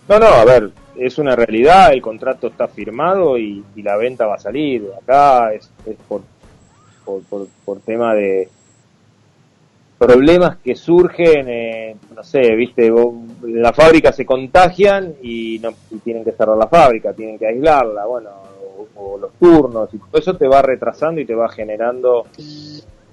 [0.08, 4.26] No, no, a ver, es una realidad, el contrato está firmado y, y la venta
[4.26, 4.90] va a salir.
[5.02, 6.22] Acá es, es por,
[7.12, 8.48] por, por, por tema de
[9.98, 15.70] problemas que surgen, eh, no sé, viste, vos- en la fábrica se contagian y, no,
[15.92, 18.30] y tienen que cerrar la fábrica, tienen que aislarla, bueno,
[18.96, 22.26] o, o los turnos, y todo eso te va retrasando y te va generando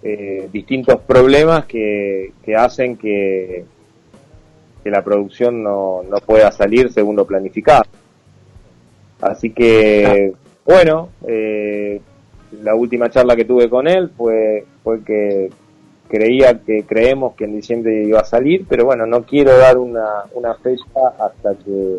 [0.02, 3.64] eh, distintos problemas que, que hacen que,
[4.82, 7.84] que la producción no, no pueda salir según lo planificado.
[9.20, 10.32] Así que,
[10.64, 11.87] bueno, eh,
[12.62, 15.50] la última charla que tuve con él fue, fue que
[16.08, 20.24] creía que creemos que en diciembre iba a salir, pero bueno, no quiero dar una,
[20.32, 20.84] una fecha
[21.18, 21.98] hasta que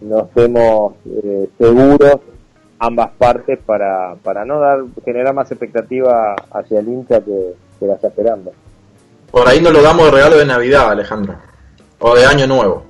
[0.00, 2.20] no estemos eh, seguros
[2.78, 7.94] ambas partes para, para no dar generar más expectativa hacia el hincha que, que la
[7.94, 8.52] está esperando.
[9.30, 11.34] Por ahí nos lo damos de regalo de Navidad, Alejandro.
[11.98, 12.84] O de Año Nuevo.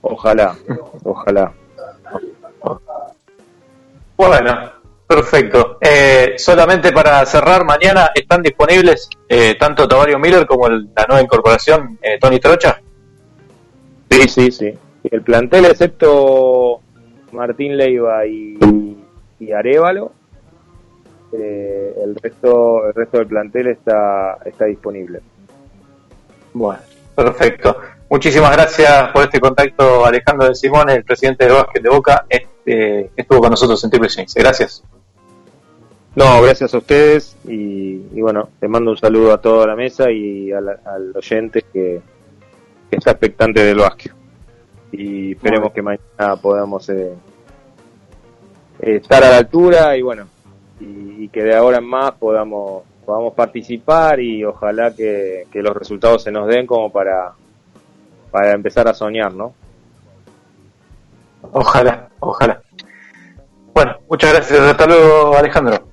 [0.00, 0.56] Ojalá,
[1.04, 1.52] ojalá.
[4.16, 4.70] Bueno,
[5.06, 5.78] perfecto.
[5.80, 11.22] Eh, solamente para cerrar, mañana están disponibles eh, tanto Tavario Miller como el- la nueva
[11.22, 12.80] incorporación eh, Tony Trocha.
[14.10, 14.74] Sí, sí, sí.
[15.10, 16.80] El plantel, excepto
[17.32, 18.58] Martín Leiva y,
[19.38, 20.12] y Arevalo,
[21.32, 25.20] eh, el resto el resto del plantel está está disponible.
[26.52, 26.80] Bueno,
[27.14, 27.76] perfecto.
[28.08, 32.54] Muchísimas gracias por este contacto, Alejandro de Simón, el presidente del básquet de Boca, este,
[32.64, 34.08] que estuvo con nosotros en Triple.
[34.36, 34.82] Gracias.
[36.16, 40.10] No, gracias a ustedes y, y bueno, te mando un saludo a toda la mesa
[40.10, 42.00] y a la- al oyente que,
[42.90, 44.12] que está expectante del básquet.
[44.92, 47.12] Y esperemos que mañana podamos eh,
[48.80, 50.26] estar a la altura y bueno,
[50.80, 55.76] y, y que de ahora en más podamos podamos participar y ojalá que, que los
[55.76, 57.32] resultados se nos den como para,
[58.32, 59.52] para empezar a soñar, ¿no?
[61.52, 62.60] Ojalá, ojalá.
[63.72, 64.58] Bueno, muchas gracias.
[64.58, 65.86] Hasta luego, Alejandro.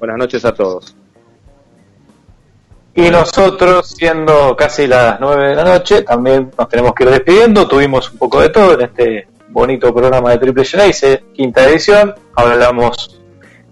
[0.00, 0.96] Buenas noches a todos.
[2.94, 7.68] Y nosotros, siendo casi las 9 de la noche, también nos tenemos que ir despidiendo.
[7.68, 12.14] Tuvimos un poco de todo en este bonito programa de Triple Geneise, quinta edición.
[12.34, 13.20] Hablamos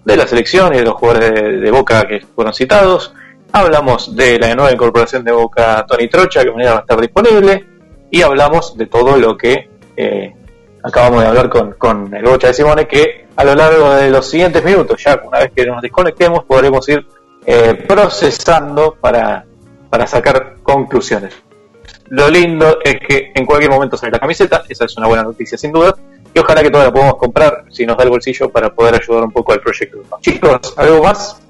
[0.04, 3.14] de la selección y de los jugadores de, de Boca que fueron citados.
[3.50, 7.64] Hablamos de la nueva incorporación de Boca Tony Trocha, que mañana va a estar disponible.
[8.10, 10.34] Y hablamos de todo lo que eh,
[10.82, 14.28] acabamos de hablar con, con el Bocha de Simone, que a lo largo de los
[14.28, 17.06] siguientes minutos, ya una vez que nos desconectemos, podremos ir
[17.46, 19.44] eh, procesando para,
[19.88, 21.34] para sacar conclusiones.
[22.08, 25.56] Lo lindo es que en cualquier momento sale la camiseta, esa es una buena noticia
[25.56, 25.94] sin duda,
[26.34, 29.24] y ojalá que toda la podamos comprar si nos da el bolsillo para poder ayudar
[29.24, 29.98] un poco al proyecto.
[30.20, 31.40] Chicos, ¿algo más?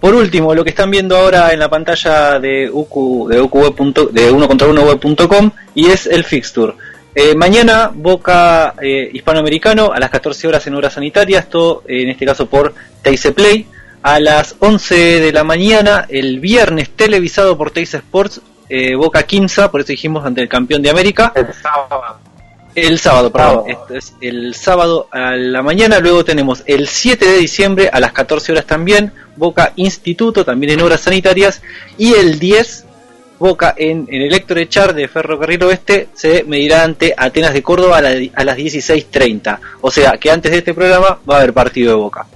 [0.00, 4.06] Por último, lo que están viendo ahora en la pantalla de UQ, de UQweb punto-
[4.06, 6.74] de uno contra uno web.com y es el fixture.
[7.14, 12.10] Eh, mañana Boca eh, Hispanoamericano a las 14 horas en horas sanitarias, todo eh, en
[12.10, 13.66] este caso por Teise Play.
[14.02, 19.68] A las 11 de la mañana, el viernes televisado por Teise Sports, eh, Boca 15,
[19.68, 21.32] por eso dijimos ante el campeón de América.
[21.34, 22.18] El sábado.
[22.74, 23.64] El sábado, perdón.
[23.68, 26.00] Esto es el sábado a la mañana.
[26.00, 29.12] Luego tenemos el 7 de diciembre a las 14 horas también.
[29.36, 31.62] Boca Instituto, también en horas sanitarias.
[31.96, 32.84] Y el 10,
[33.38, 37.98] Boca en, en el Héctor Echar de Ferrocarril Oeste se medirá ante Atenas de Córdoba
[37.98, 39.58] a, la- a las 16.30.
[39.80, 42.26] O sea que antes de este programa va a haber partido de Boca.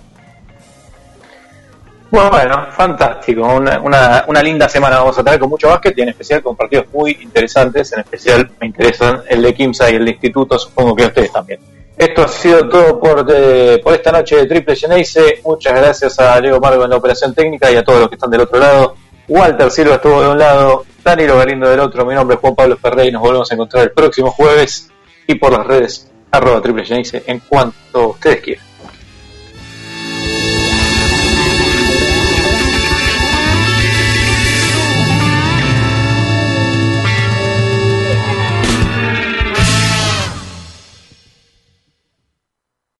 [2.11, 3.43] Bueno, fantástico.
[3.47, 6.57] Una, una, una linda semana vamos a tener con mucho básquet y en especial con
[6.57, 7.93] partidos muy interesantes.
[7.93, 11.31] En especial me interesan el de Kimsa y el de Instituto, supongo que a ustedes
[11.33, 11.61] también.
[11.99, 15.41] Esto ha sido todo por, de- por esta noche de Triple Geneise.
[15.45, 18.31] Muchas gracias a Leo Margo en la operación técnica y a todos los que están
[18.31, 18.95] del otro lado.
[19.29, 22.07] Walter Silva estuvo de un lado, Danilo Galindo del otro.
[22.07, 24.91] Mi nombre es Juan Pablo Ferrey nos volvemos a encontrar el próximo jueves
[25.27, 28.68] y por las redes arroba Triple Geneise en cuanto ustedes quieran.